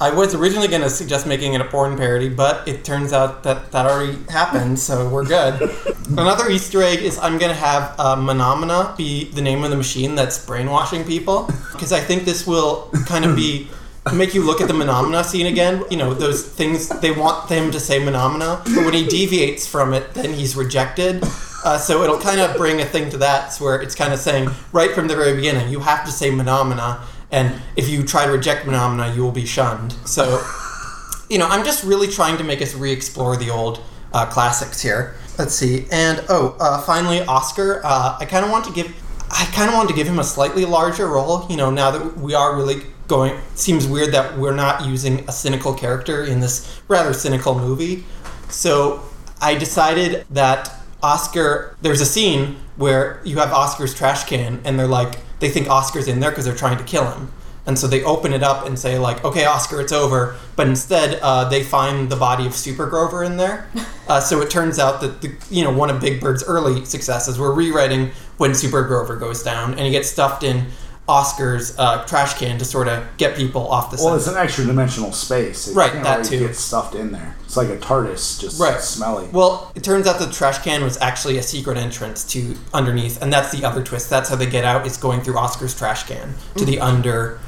I 0.00 0.10
was 0.10 0.32
originally 0.32 0.68
going 0.68 0.82
to 0.82 0.90
suggest 0.90 1.26
making 1.26 1.54
it 1.54 1.60
a 1.60 1.64
porn 1.64 1.96
parody, 1.96 2.28
but 2.28 2.68
it 2.68 2.84
turns 2.84 3.12
out 3.12 3.42
that 3.42 3.72
that 3.72 3.84
already 3.84 4.16
happened, 4.30 4.78
so 4.78 5.08
we're 5.08 5.24
good. 5.24 5.60
Another 6.10 6.48
Easter 6.48 6.82
egg 6.82 7.00
is 7.00 7.18
I'm 7.18 7.36
going 7.36 7.50
to 7.50 7.60
have 7.60 7.96
uh, 7.98 8.14
Mahna 8.14 8.54
Mahna 8.54 8.96
be 8.96 9.24
the 9.24 9.42
name 9.42 9.64
of 9.64 9.70
the 9.70 9.76
machine 9.76 10.14
that's 10.14 10.44
brainwashing 10.46 11.04
people, 11.04 11.50
because 11.72 11.92
I 11.92 11.98
think 11.98 12.24
this 12.24 12.46
will 12.46 12.90
kind 13.06 13.24
of 13.24 13.34
be 13.34 13.68
make 14.14 14.34
you 14.34 14.44
look 14.44 14.60
at 14.60 14.68
the 14.68 14.74
Mahna 14.74 15.02
Mahna 15.02 15.24
scene 15.24 15.46
again. 15.46 15.82
You 15.90 15.96
know, 15.96 16.14
those 16.14 16.46
things 16.46 16.88
they 17.00 17.10
want 17.10 17.50
him 17.50 17.72
to 17.72 17.80
say 17.80 17.98
Mahna 17.98 18.30
Mahna, 18.30 18.64
but 18.76 18.84
when 18.84 18.94
he 18.94 19.04
deviates 19.04 19.66
from 19.66 19.92
it, 19.94 20.14
then 20.14 20.32
he's 20.32 20.54
rejected. 20.54 21.24
Uh, 21.64 21.76
so 21.76 22.04
it'll 22.04 22.20
kind 22.20 22.40
of 22.40 22.56
bring 22.56 22.80
a 22.80 22.84
thing 22.84 23.10
to 23.10 23.16
that 23.16 23.56
where 23.56 23.82
it's 23.82 23.96
kind 23.96 24.12
of 24.12 24.20
saying 24.20 24.48
right 24.70 24.92
from 24.92 25.08
the 25.08 25.16
very 25.16 25.34
beginning, 25.34 25.68
you 25.68 25.80
have 25.80 26.04
to 26.04 26.12
say 26.12 26.30
Mahna 26.30 26.62
Mahna, 26.72 27.00
and 27.30 27.60
if 27.76 27.88
you 27.88 28.02
try 28.02 28.26
to 28.26 28.32
reject 28.32 28.66
Mahna 28.66 28.96
Mahna, 28.96 29.14
you 29.14 29.22
will 29.22 29.32
be 29.32 29.46
shunned. 29.46 29.92
So, 30.04 30.44
you 31.30 31.38
know, 31.38 31.46
I'm 31.46 31.64
just 31.64 31.84
really 31.84 32.08
trying 32.08 32.38
to 32.38 32.44
make 32.44 32.62
us 32.62 32.74
re-explore 32.74 33.36
the 33.36 33.50
old 33.50 33.82
uh, 34.12 34.26
classics 34.26 34.80
here. 34.80 35.14
Let's 35.38 35.54
see, 35.54 35.86
and 35.92 36.24
oh, 36.28 36.56
uh, 36.58 36.80
finally, 36.82 37.20
Oscar. 37.22 37.80
Uh, 37.84 38.16
I 38.18 38.24
kind 38.24 38.44
of 38.44 38.50
want 38.50 38.64
to 38.64 38.72
give, 38.72 38.88
I 39.30 39.44
kind 39.52 39.68
of 39.68 39.74
want 39.74 39.88
to 39.88 39.94
give 39.94 40.06
him 40.06 40.18
a 40.18 40.24
slightly 40.24 40.64
larger 40.64 41.06
role. 41.06 41.46
You 41.48 41.56
know, 41.56 41.70
now 41.70 41.90
that 41.90 42.18
we 42.18 42.34
are 42.34 42.56
really 42.56 42.82
going, 43.06 43.40
seems 43.54 43.86
weird 43.86 44.12
that 44.12 44.36
we're 44.36 44.54
not 44.54 44.84
using 44.84 45.20
a 45.28 45.32
cynical 45.32 45.74
character 45.74 46.24
in 46.24 46.40
this 46.40 46.80
rather 46.88 47.12
cynical 47.12 47.58
movie. 47.58 48.04
So 48.48 49.02
I 49.40 49.54
decided 49.54 50.26
that 50.30 50.74
Oscar, 51.02 51.76
there's 51.80 52.00
a 52.00 52.06
scene 52.06 52.56
where 52.76 53.20
you 53.24 53.38
have 53.38 53.52
Oscar's 53.52 53.94
trash 53.94 54.24
can, 54.24 54.60
and 54.64 54.78
they're 54.78 54.86
like, 54.86 55.18
they 55.40 55.50
think 55.50 55.68
Oscar's 55.68 56.08
in 56.08 56.20
there 56.20 56.30
because 56.30 56.44
they're 56.44 56.54
trying 56.54 56.78
to 56.78 56.84
kill 56.84 57.10
him. 57.10 57.32
And 57.66 57.78
so 57.78 57.86
they 57.86 58.02
open 58.02 58.32
it 58.32 58.42
up 58.42 58.66
and 58.66 58.78
say 58.78 58.98
like, 58.98 59.22
"Okay, 59.24 59.44
Oscar, 59.44 59.80
it's 59.80 59.92
over." 59.92 60.36
But 60.56 60.68
instead, 60.68 61.20
uh, 61.20 61.48
they 61.50 61.62
find 61.62 62.08
the 62.08 62.16
body 62.16 62.46
of 62.46 62.54
Super 62.54 62.86
Grover 62.86 63.22
in 63.22 63.36
there. 63.36 63.68
Uh, 64.08 64.18
so 64.18 64.40
it 64.40 64.48
turns 64.48 64.78
out 64.78 65.02
that 65.02 65.20
the, 65.20 65.30
you 65.50 65.62
know 65.62 65.70
one 65.70 65.90
of 65.90 66.00
Big 66.00 66.18
Bird's 66.18 66.42
early 66.44 66.82
successes 66.86 67.38
were 67.38 67.52
rewriting 67.52 68.10
when 68.38 68.54
Super 68.54 68.82
Grover 68.84 69.16
goes 69.16 69.42
down, 69.42 69.72
and 69.72 69.80
he 69.80 69.90
gets 69.90 70.08
stuffed 70.08 70.42
in 70.42 70.64
Oscar's 71.08 71.76
uh, 71.78 72.04
trash 72.04 72.34
can 72.34 72.58
to 72.58 72.64
sort 72.64 72.86
of 72.86 73.04
get 73.16 73.34
people 73.36 73.66
off 73.68 73.90
the 73.90 73.96
Well, 73.96 73.98
set. 73.98 74.04
Well, 74.06 74.16
it's 74.16 74.26
an 74.26 74.36
extra 74.36 74.64
dimensional 74.66 75.12
space. 75.12 75.68
It 75.68 75.74
Right, 75.74 75.90
can't 75.92 76.04
that 76.04 76.12
always 76.12 76.28
too. 76.28 76.40
Get 76.40 76.54
stuffed 76.56 76.94
in 76.94 77.12
there. 77.12 77.34
It's 77.44 77.56
like 77.56 77.68
a 77.68 77.78
TARDIS, 77.78 78.38
just 78.40 78.60
Right. 78.60 78.78
smelly. 78.80 79.26
Well, 79.32 79.72
it 79.74 79.82
turns 79.82 80.06
out 80.06 80.18
the 80.18 80.26
trash 80.30 80.58
can 80.58 80.84
was 80.84 80.98
actually 81.00 81.38
a 81.38 81.42
secret 81.42 81.78
entrance 81.78 82.24
to 82.32 82.56
underneath, 82.74 83.22
and 83.22 83.32
that's 83.32 83.50
the 83.50 83.64
other 83.64 83.82
twist. 83.82 84.10
That's 84.10 84.28
how 84.28 84.36
they 84.36 84.46
get 84.46 84.64
out. 84.64 84.86
Is 84.86 84.96
going 84.98 85.22
through 85.22 85.38
Oscar's 85.38 85.74
trash 85.74 86.02
can 86.04 86.34
to 86.56 86.64
the 86.66 86.78
under 86.78 87.40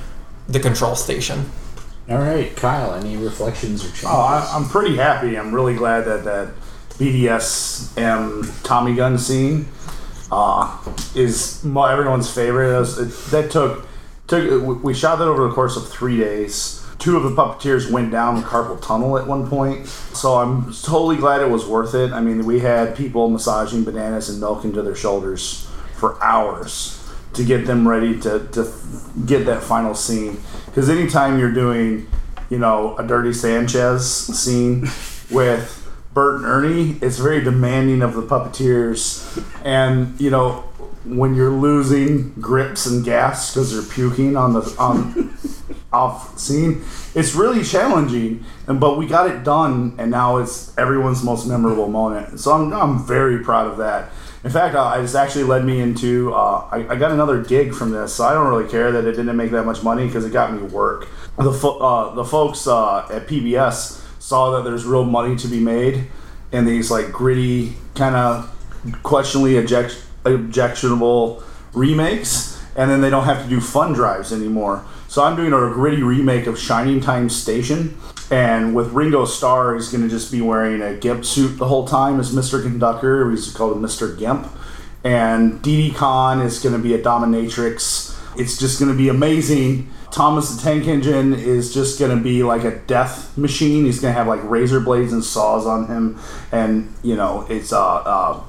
the 0.48 0.58
control 0.58 0.96
station. 0.96 1.50
All 2.08 2.18
right, 2.18 2.56
Kyle, 2.56 2.94
any 2.94 3.16
reflections 3.16 3.82
or 3.84 3.88
changes? 3.88 4.04
Oh, 4.06 4.20
I, 4.20 4.50
I'm 4.52 4.68
pretty 4.68 4.96
happy. 4.96 5.36
I'm 5.38 5.54
really 5.54 5.74
glad 5.74 6.06
that 6.06 6.24
that 6.24 6.48
BDSM 6.98 8.62
Tommy 8.64 8.94
gun 8.94 9.18
scene 9.18 9.68
uh, 10.32 10.76
is 11.14 11.62
mo- 11.64 11.84
everyone's 11.84 12.30
favorite. 12.30 12.78
Was- 12.78 12.98
it- 12.98 13.30
that 13.30 13.50
took 13.50 13.86
took 14.26 14.48
we- 14.50 14.74
we 14.74 14.94
shot 14.94 15.18
that 15.18 15.26
over 15.28 15.48
the 15.48 15.54
course 15.54 15.76
of 15.76 15.88
three 15.88 16.18
days. 16.18 16.76
Two 16.98 17.16
of 17.16 17.22
the 17.22 17.30
puppeteers 17.30 17.90
went 17.90 18.10
down 18.12 18.36
the 18.36 18.42
carpal 18.42 18.78
tunnel 18.80 19.16
at 19.16 19.26
one 19.26 19.48
point, 19.48 19.86
so 20.12 20.34
I'm 20.36 20.66
totally 20.82 21.16
glad 21.16 21.40
it 21.40 21.48
was 21.50 21.64
worth 21.64 21.94
it. 21.94 22.12
I 22.12 22.20
mean, 22.20 22.44
we 22.44 22.60
had 22.60 22.94
people 22.94 23.30
massaging 23.30 23.84
bananas 23.84 24.28
and 24.28 24.38
milk 24.38 24.64
into 24.64 24.82
their 24.82 24.94
shoulders 24.94 25.66
for 25.96 26.22
hours 26.22 26.98
to 27.32 27.42
get 27.42 27.66
them 27.66 27.88
ready 27.88 28.18
to, 28.20 28.40
to 28.52 28.68
get 29.24 29.46
that 29.46 29.62
final 29.62 29.94
scene. 29.94 30.40
Because 30.66 30.90
anytime 30.90 31.38
you're 31.38 31.52
doing, 31.52 32.06
you 32.50 32.58
know, 32.58 32.96
a 32.98 33.02
Dirty 33.02 33.32
Sanchez 33.32 34.04
scene 34.06 34.82
with 35.30 35.79
Bert 36.12 36.36
and 36.36 36.44
Ernie, 36.44 36.98
it's 37.00 37.18
very 37.18 37.42
demanding 37.42 38.02
of 38.02 38.14
the 38.14 38.22
puppeteers. 38.22 39.44
And, 39.64 40.20
you 40.20 40.30
know, 40.30 40.64
when 41.04 41.34
you're 41.34 41.50
losing 41.50 42.32
grips 42.34 42.86
and 42.86 43.04
gas 43.04 43.52
because 43.52 43.72
they're 43.72 43.94
puking 43.94 44.36
on 44.36 44.52
the 44.52 44.60
on 44.78 45.36
off 45.92 46.38
scene, 46.38 46.82
it's 47.14 47.34
really 47.34 47.64
challenging. 47.64 48.44
And 48.66 48.80
but 48.80 48.98
we 48.98 49.06
got 49.06 49.30
it 49.30 49.44
done, 49.44 49.94
and 49.98 50.10
now 50.10 50.38
it's 50.38 50.76
everyone's 50.76 51.22
most 51.22 51.46
memorable 51.46 51.88
moment. 51.88 52.40
So 52.40 52.52
I'm 52.52 52.72
I'm 52.72 53.06
very 53.06 53.42
proud 53.42 53.66
of 53.66 53.78
that. 53.78 54.10
In 54.42 54.50
fact, 54.50 54.74
uh, 54.74 54.94
it's 54.98 55.14
actually 55.14 55.44
led 55.44 55.64
me 55.64 55.80
into 55.80 56.32
uh, 56.34 56.68
I, 56.70 56.86
I 56.88 56.96
got 56.96 57.12
another 57.12 57.42
gig 57.42 57.74
from 57.74 57.90
this, 57.90 58.14
so 58.14 58.24
I 58.24 58.34
don't 58.34 58.48
really 58.48 58.68
care 58.70 58.92
that 58.92 59.04
it 59.04 59.12
didn't 59.12 59.36
make 59.36 59.50
that 59.50 59.64
much 59.64 59.82
money 59.82 60.06
because 60.06 60.24
it 60.24 60.32
got 60.32 60.52
me 60.52 60.62
work. 60.62 61.08
The 61.38 61.52
fo- 61.52 61.78
uh, 61.78 62.14
the 62.14 62.24
folks 62.24 62.66
uh, 62.66 63.06
at 63.10 63.26
PBS 63.26 63.99
saw 64.30 64.52
that 64.52 64.62
there's 64.62 64.84
real 64.84 65.04
money 65.04 65.34
to 65.34 65.48
be 65.48 65.58
made 65.58 66.06
in 66.52 66.64
these 66.64 66.88
like 66.88 67.10
gritty 67.10 67.74
kind 67.96 68.14
of 68.14 68.48
questionably 69.02 69.58
object- 69.58 70.00
objectionable 70.24 71.42
remakes, 71.72 72.62
and 72.76 72.88
then 72.88 73.00
they 73.00 73.10
don't 73.10 73.24
have 73.24 73.42
to 73.42 73.50
do 73.50 73.60
fun 73.60 73.92
drives 73.92 74.32
anymore. 74.32 74.84
So 75.08 75.24
I'm 75.24 75.34
doing 75.34 75.52
a 75.52 75.74
gritty 75.74 76.04
remake 76.04 76.46
of 76.46 76.56
Shining 76.56 77.00
Time 77.00 77.28
Station, 77.28 77.98
and 78.30 78.72
with 78.72 78.92
Ringo 78.92 79.24
Starr, 79.24 79.74
he's 79.74 79.88
going 79.88 80.04
to 80.04 80.08
just 80.08 80.30
be 80.30 80.40
wearing 80.40 80.80
a 80.80 80.94
gimp 80.94 81.24
suit 81.24 81.58
the 81.58 81.66
whole 81.66 81.84
time 81.84 82.20
as 82.20 82.32
Mr. 82.32 82.62
Conductor. 82.62 83.28
He's 83.32 83.52
called 83.52 83.78
Mr. 83.78 84.16
Gimp, 84.16 84.46
and 85.02 85.60
Didi 85.60 85.90
Conn 85.90 86.40
is 86.40 86.60
going 86.60 86.76
to 86.76 86.80
be 86.80 86.94
a 86.94 87.02
dominatrix. 87.02 88.16
It's 88.38 88.56
just 88.56 88.78
going 88.78 88.92
to 88.92 88.96
be 88.96 89.08
amazing. 89.08 89.90
Thomas 90.10 90.54
the 90.54 90.62
Tank 90.62 90.86
Engine 90.86 91.32
is 91.32 91.72
just 91.72 91.98
going 91.98 92.16
to 92.16 92.22
be 92.22 92.42
like 92.42 92.64
a 92.64 92.78
death 92.80 93.36
machine. 93.38 93.84
He's 93.84 94.00
going 94.00 94.12
to 94.12 94.18
have 94.18 94.26
like 94.26 94.40
razor 94.42 94.80
blades 94.80 95.12
and 95.12 95.22
saws 95.22 95.66
on 95.66 95.86
him, 95.86 96.18
and 96.50 96.92
you 97.02 97.16
know 97.16 97.46
it's 97.48 97.72
uh, 97.72 97.96
uh, 97.96 98.42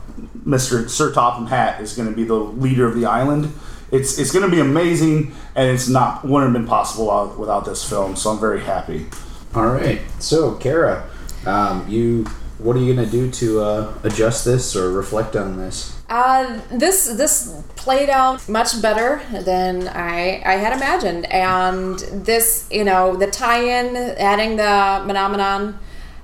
Mr. 0.46 0.90
Sir 0.90 1.14
Topham 1.14 1.48
Hatt 1.48 1.82
is 1.82 1.96
going 1.96 2.10
to 2.10 2.16
be 2.16 2.24
the 2.24 2.36
leader 2.36 2.88
of 2.88 2.96
the 2.96 3.06
island. 3.06 3.52
It's 3.92 4.18
it's 4.18 4.32
going 4.32 4.46
to 4.46 4.52
be 4.52 4.60
amazing, 4.60 5.34
and 5.56 5.70
it's 5.70 5.88
not 5.88 6.24
wouldn't 6.24 6.54
have 6.54 6.62
been 6.62 6.68
possible 6.68 7.36
without, 7.38 7.66
this 7.66 7.88
film. 7.88 8.16
So 8.16 8.32
I'm 8.32 8.40
very 8.40 8.62
happy. 8.62 9.06
All 9.54 9.68
right. 9.68 10.02
So, 10.20 10.56
Cara, 10.56 11.10
um, 11.46 11.88
you, 11.90 12.24
what 12.58 12.76
are 12.76 12.80
you 12.80 12.94
gonna 12.94 13.08
do 13.08 13.30
to 13.30 13.62
uh, 13.62 13.94
adjust 14.04 14.46
this 14.46 14.76
or 14.76 14.92
reflect 14.92 15.36
on 15.36 15.58
this? 15.58 16.01
Uh, 16.12 16.60
this 16.70 17.06
this 17.06 17.64
played 17.78 18.10
out 18.10 18.50
much 18.50 18.82
better 18.82 19.22
than 19.46 19.88
I 19.88 20.44
I 20.46 20.56
had 20.56 20.74
imagined, 20.74 21.24
and 21.32 21.98
this 22.28 22.68
you 22.70 22.84
know 22.84 23.16
the 23.16 23.28
tie-in, 23.28 23.96
adding 24.20 24.58
the 24.58 25.04
phenomenon, 25.08 25.80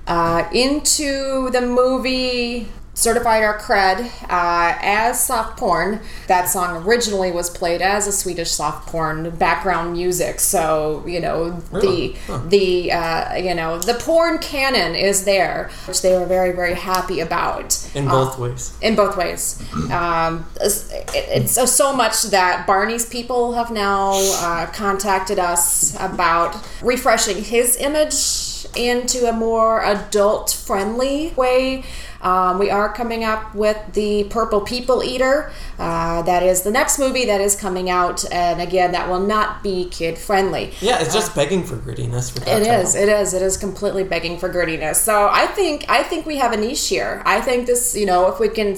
uh, 0.06 0.46
into 0.52 1.48
the 1.52 1.62
movie 1.62 2.68
Certified 2.98 3.44
Our 3.44 3.56
Cred 3.60 4.10
uh, 4.28 4.76
as 4.82 5.24
soft 5.24 5.56
porn. 5.56 6.00
That 6.26 6.48
song 6.48 6.84
originally 6.84 7.30
was 7.30 7.48
played 7.48 7.80
as 7.80 8.08
a 8.08 8.12
Swedish 8.12 8.50
soft 8.50 8.88
porn 8.88 9.30
background 9.36 9.92
music. 9.92 10.40
So 10.40 11.04
you 11.06 11.20
know 11.20 11.62
Really? 11.70 12.16
the 12.32 12.48
the 12.48 12.92
uh, 12.92 13.34
you 13.36 13.54
know 13.54 13.78
the 13.78 13.94
porn 13.94 14.38
canon 14.38 14.96
is 14.96 15.24
there, 15.24 15.70
which 15.86 16.02
they 16.02 16.18
were 16.18 16.26
very 16.26 16.50
very 16.50 16.74
happy 16.74 17.20
about 17.20 17.88
In 17.94 18.08
Uh, 18.08 18.10
both 18.10 18.38
ways. 18.38 18.72
in 18.82 18.96
both 18.96 19.16
ways. 19.16 19.62
Um, 19.92 20.44
it's, 20.60 20.90
it's 21.14 21.52
so, 21.52 21.66
so 21.66 21.92
much 21.94 22.24
that 22.24 22.66
Barney's 22.66 23.06
people 23.06 23.52
have 23.52 23.70
now 23.70 24.10
uh, 24.42 24.66
contacted 24.72 25.38
us 25.38 25.94
about 26.00 26.56
refreshing 26.82 27.44
his 27.44 27.76
image 27.76 28.14
into 28.76 29.28
a 29.28 29.32
more 29.32 29.84
adult 29.84 30.50
friendly 30.50 31.32
way. 31.36 31.84
Um, 32.20 32.58
we 32.58 32.68
are 32.70 32.92
coming 32.92 33.22
up 33.22 33.54
with 33.54 33.76
the 33.92 34.24
Purple 34.24 34.60
People 34.60 35.04
Eater. 35.04 35.52
Uh, 35.78 36.22
that 36.22 36.42
is 36.42 36.62
the 36.62 36.70
next 36.70 36.98
movie 36.98 37.24
that 37.26 37.40
is 37.40 37.54
coming 37.54 37.88
out, 37.88 38.24
and 38.32 38.60
again, 38.60 38.92
that 38.92 39.08
will 39.08 39.24
not 39.24 39.62
be 39.62 39.88
kid 39.88 40.18
friendly. 40.18 40.72
Yeah, 40.80 41.00
it's 41.00 41.14
just 41.14 41.34
begging 41.34 41.64
for 41.64 41.76
grittiness. 41.76 42.34
That 42.34 42.62
It 42.62 42.66
is. 42.66 42.94
It 42.94 43.08
is. 43.08 43.34
It 43.34 43.42
is 43.42 43.56
completely 43.56 44.02
begging 44.02 44.38
for 44.38 44.48
grittiness. 44.48 44.96
So 44.96 45.28
I 45.30 45.46
think 45.46 45.84
I 45.88 46.02
think 46.02 46.26
we 46.26 46.36
have 46.38 46.52
a 46.52 46.56
niche 46.56 46.88
here. 46.88 47.22
I 47.24 47.40
think 47.40 47.66
this, 47.66 47.96
you 47.96 48.06
know, 48.06 48.26
if 48.28 48.40
we 48.40 48.48
can, 48.48 48.76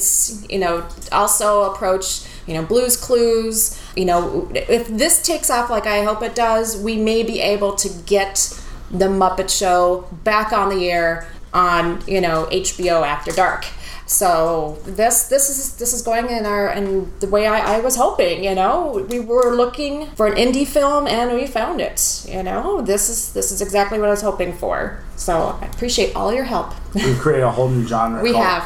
you 0.50 0.58
know, 0.58 0.86
also 1.10 1.72
approach, 1.72 2.22
you 2.46 2.54
know, 2.54 2.62
Blues 2.62 2.96
Clues. 2.96 3.80
You 3.96 4.04
know, 4.04 4.50
if 4.54 4.86
this 4.88 5.22
takes 5.22 5.50
off 5.50 5.70
like 5.70 5.86
I 5.86 6.04
hope 6.04 6.22
it 6.22 6.34
does, 6.34 6.76
we 6.76 6.96
may 6.96 7.22
be 7.22 7.40
able 7.40 7.74
to 7.76 7.88
get 8.04 8.60
the 8.90 9.06
Muppet 9.06 9.50
Show 9.56 10.08
back 10.24 10.52
on 10.52 10.68
the 10.70 10.90
air 10.90 11.28
on 11.52 12.02
you 12.06 12.20
know 12.20 12.48
HBO 12.50 13.06
after 13.06 13.32
dark. 13.32 13.66
So 14.06 14.76
this 14.84 15.28
this 15.28 15.48
is 15.48 15.76
this 15.76 15.92
is 15.92 16.02
going 16.02 16.28
in 16.30 16.44
our 16.44 16.72
in 16.72 17.12
the 17.20 17.28
way 17.28 17.46
I, 17.46 17.76
I 17.76 17.80
was 17.80 17.94
hoping. 17.94 18.42
You 18.42 18.56
know, 18.56 19.06
we 19.08 19.20
were 19.20 19.54
looking 19.54 20.06
for 20.16 20.26
an 20.26 20.34
indie 20.34 20.66
film 20.66 21.06
and 21.06 21.32
we 21.32 21.46
found 21.46 21.80
it. 21.80 22.26
You 22.28 22.42
know, 22.42 22.82
this 22.82 23.08
is 23.08 23.32
this 23.32 23.52
is 23.52 23.62
exactly 23.62 24.00
what 24.00 24.08
I 24.08 24.10
was 24.10 24.22
hoping 24.22 24.52
for. 24.52 24.98
So 25.14 25.56
I 25.60 25.66
appreciate 25.66 26.16
all 26.16 26.34
your 26.34 26.42
help. 26.42 26.74
We've 26.92 27.18
created 27.20 27.44
a 27.44 27.52
whole 27.52 27.68
new 27.68 27.86
genre. 27.86 28.20
We 28.20 28.34
have 28.34 28.62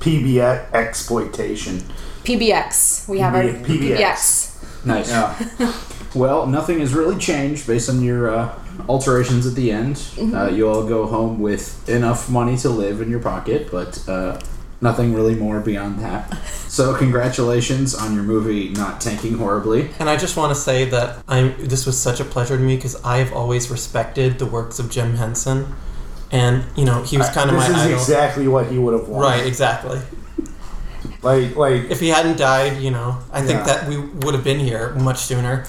PBX 0.00 0.74
exploitation. 0.74 1.80
PBX. 2.24 3.08
We 3.08 3.20
have 3.20 3.34
our 3.34 3.42
PBX. 3.42 3.64
PBX. 3.64 4.84
Nice. 4.84 5.08
Yeah. 5.08 5.72
Well, 6.14 6.46
nothing 6.46 6.80
has 6.80 6.92
really 6.92 7.18
changed 7.18 7.66
based 7.66 7.88
on 7.88 8.02
your 8.02 8.28
uh, 8.28 8.58
alterations 8.88 9.46
at 9.46 9.54
the 9.54 9.70
end. 9.70 9.96
Mm-hmm. 9.96 10.34
Uh, 10.34 10.48
you 10.48 10.68
all 10.68 10.86
go 10.86 11.06
home 11.06 11.40
with 11.40 11.88
enough 11.88 12.28
money 12.30 12.56
to 12.58 12.68
live 12.68 13.00
in 13.00 13.10
your 13.10 13.20
pocket, 13.20 13.70
but 13.70 14.06
uh, 14.08 14.40
nothing 14.80 15.14
really 15.14 15.34
more 15.34 15.60
beyond 15.60 16.00
that. 16.00 16.36
So, 16.68 16.94
congratulations 16.96 17.94
on 17.94 18.14
your 18.14 18.24
movie 18.24 18.70
not 18.70 19.00
tanking 19.00 19.38
horribly. 19.38 19.90
And 19.98 20.10
I 20.10 20.16
just 20.16 20.36
want 20.36 20.50
to 20.54 20.60
say 20.60 20.84
that 20.86 21.22
I'm. 21.28 21.54
This 21.66 21.86
was 21.86 21.98
such 21.98 22.20
a 22.20 22.24
pleasure 22.24 22.56
to 22.56 22.62
me 22.62 22.76
because 22.76 22.96
I 23.04 23.18
have 23.18 23.32
always 23.32 23.70
respected 23.70 24.38
the 24.38 24.46
works 24.46 24.78
of 24.78 24.90
Jim 24.90 25.14
Henson, 25.16 25.72
and 26.32 26.64
you 26.76 26.84
know 26.84 27.02
he 27.02 27.16
was 27.16 27.28
kind 27.30 27.50
of 27.50 27.56
this 27.56 27.68
my 27.68 27.76
is 27.76 27.82
idol. 27.86 27.98
exactly 27.98 28.48
what 28.48 28.66
he 28.66 28.78
would 28.78 28.94
have 28.94 29.08
wanted. 29.08 29.26
Right, 29.26 29.46
exactly. 29.46 30.00
Like, 31.22 31.56
like 31.56 31.90
If 31.90 32.00
he 32.00 32.08
hadn't 32.08 32.36
died, 32.36 32.82
you 32.82 32.90
know, 32.90 33.18
I 33.32 33.40
think 33.40 33.60
Yeah. 33.60 33.66
that 33.66 33.88
we 33.88 33.96
would 33.98 34.34
have 34.34 34.44
been 34.44 34.60
here 34.60 34.90
much 34.94 35.20
sooner. 35.20 35.64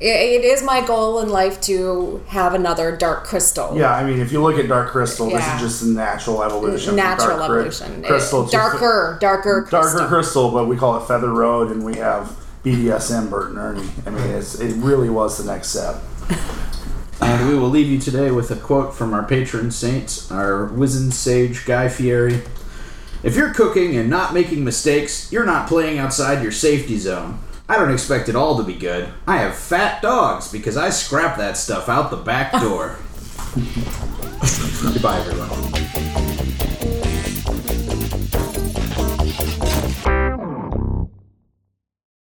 It, 0.00 0.42
it 0.42 0.44
is 0.44 0.62
my 0.64 0.84
goal 0.84 1.20
in 1.20 1.28
life 1.28 1.60
to 1.62 2.22
have 2.28 2.54
another 2.54 2.96
Dark 2.96 3.24
Crystal. 3.24 3.76
yeah. 3.76 3.94
I 3.94 4.02
mean, 4.04 4.18
if 4.20 4.32
you 4.32 4.42
look 4.42 4.58
at 4.58 4.68
Dark 4.68 4.90
Crystal, 4.90 5.30
Yeah. 5.30 5.36
this 5.38 5.54
is 5.62 5.78
just 5.78 5.82
a 5.90 5.94
natural 5.94 6.42
evolution. 6.42 6.96
Natural 6.96 7.36
Dark 7.38 7.50
Cri- 7.50 7.58
evolution. 7.60 8.02
Crystal, 8.02 8.42
It- 8.42 8.46
to 8.46 8.50
darker, 8.52 9.18
darker, 9.20 9.66
darker 9.70 9.88
crystal. 9.90 10.08
crystal, 10.08 10.50
but 10.50 10.66
we 10.66 10.76
call 10.76 10.96
it 10.96 11.06
Feather 11.06 11.30
Road, 11.30 11.70
and 11.70 11.84
we 11.84 11.94
have 11.96 12.32
BDSM 12.64 13.28
Bert 13.30 13.50
and 13.50 13.58
Ernie. 13.58 13.90
I 14.06 14.10
mean, 14.10 14.24
it's, 14.30 14.58
it 14.58 14.74
really 14.76 15.08
was 15.10 15.38
the 15.38 15.44
next 15.52 15.68
step. 15.68 15.96
And 17.20 17.48
we 17.48 17.54
will 17.56 17.68
leave 17.68 17.86
you 17.86 18.00
today 18.00 18.32
with 18.32 18.50
a 18.50 18.56
quote 18.56 18.94
from 18.94 19.14
our 19.14 19.22
patron 19.22 19.70
saint, 19.70 20.26
our 20.30 20.64
wizened 20.66 21.14
sage 21.14 21.64
Guy 21.64 21.88
Fieri. 21.88 22.42
If 23.22 23.36
you're 23.36 23.54
cooking 23.54 23.96
and 23.96 24.10
not 24.10 24.34
making 24.34 24.64
mistakes, 24.64 25.30
you're 25.30 25.44
not 25.46 25.68
playing 25.68 25.98
outside 26.00 26.42
your 26.42 26.50
safety 26.50 26.98
zone. 26.98 27.38
I 27.72 27.78
don't 27.78 27.90
expect 27.90 28.28
it 28.28 28.36
all 28.36 28.58
to 28.58 28.62
be 28.62 28.74
good. 28.74 29.08
I 29.26 29.38
have 29.38 29.56
fat 29.56 30.02
dogs 30.02 30.52
because 30.52 30.76
I 30.76 30.90
scrap 30.90 31.38
that 31.38 31.56
stuff 31.56 31.88
out 31.88 32.10
the 32.10 32.18
back 32.18 32.52
door. 32.52 32.98
Goodbye, 34.92 35.20
everyone. 35.20 36.11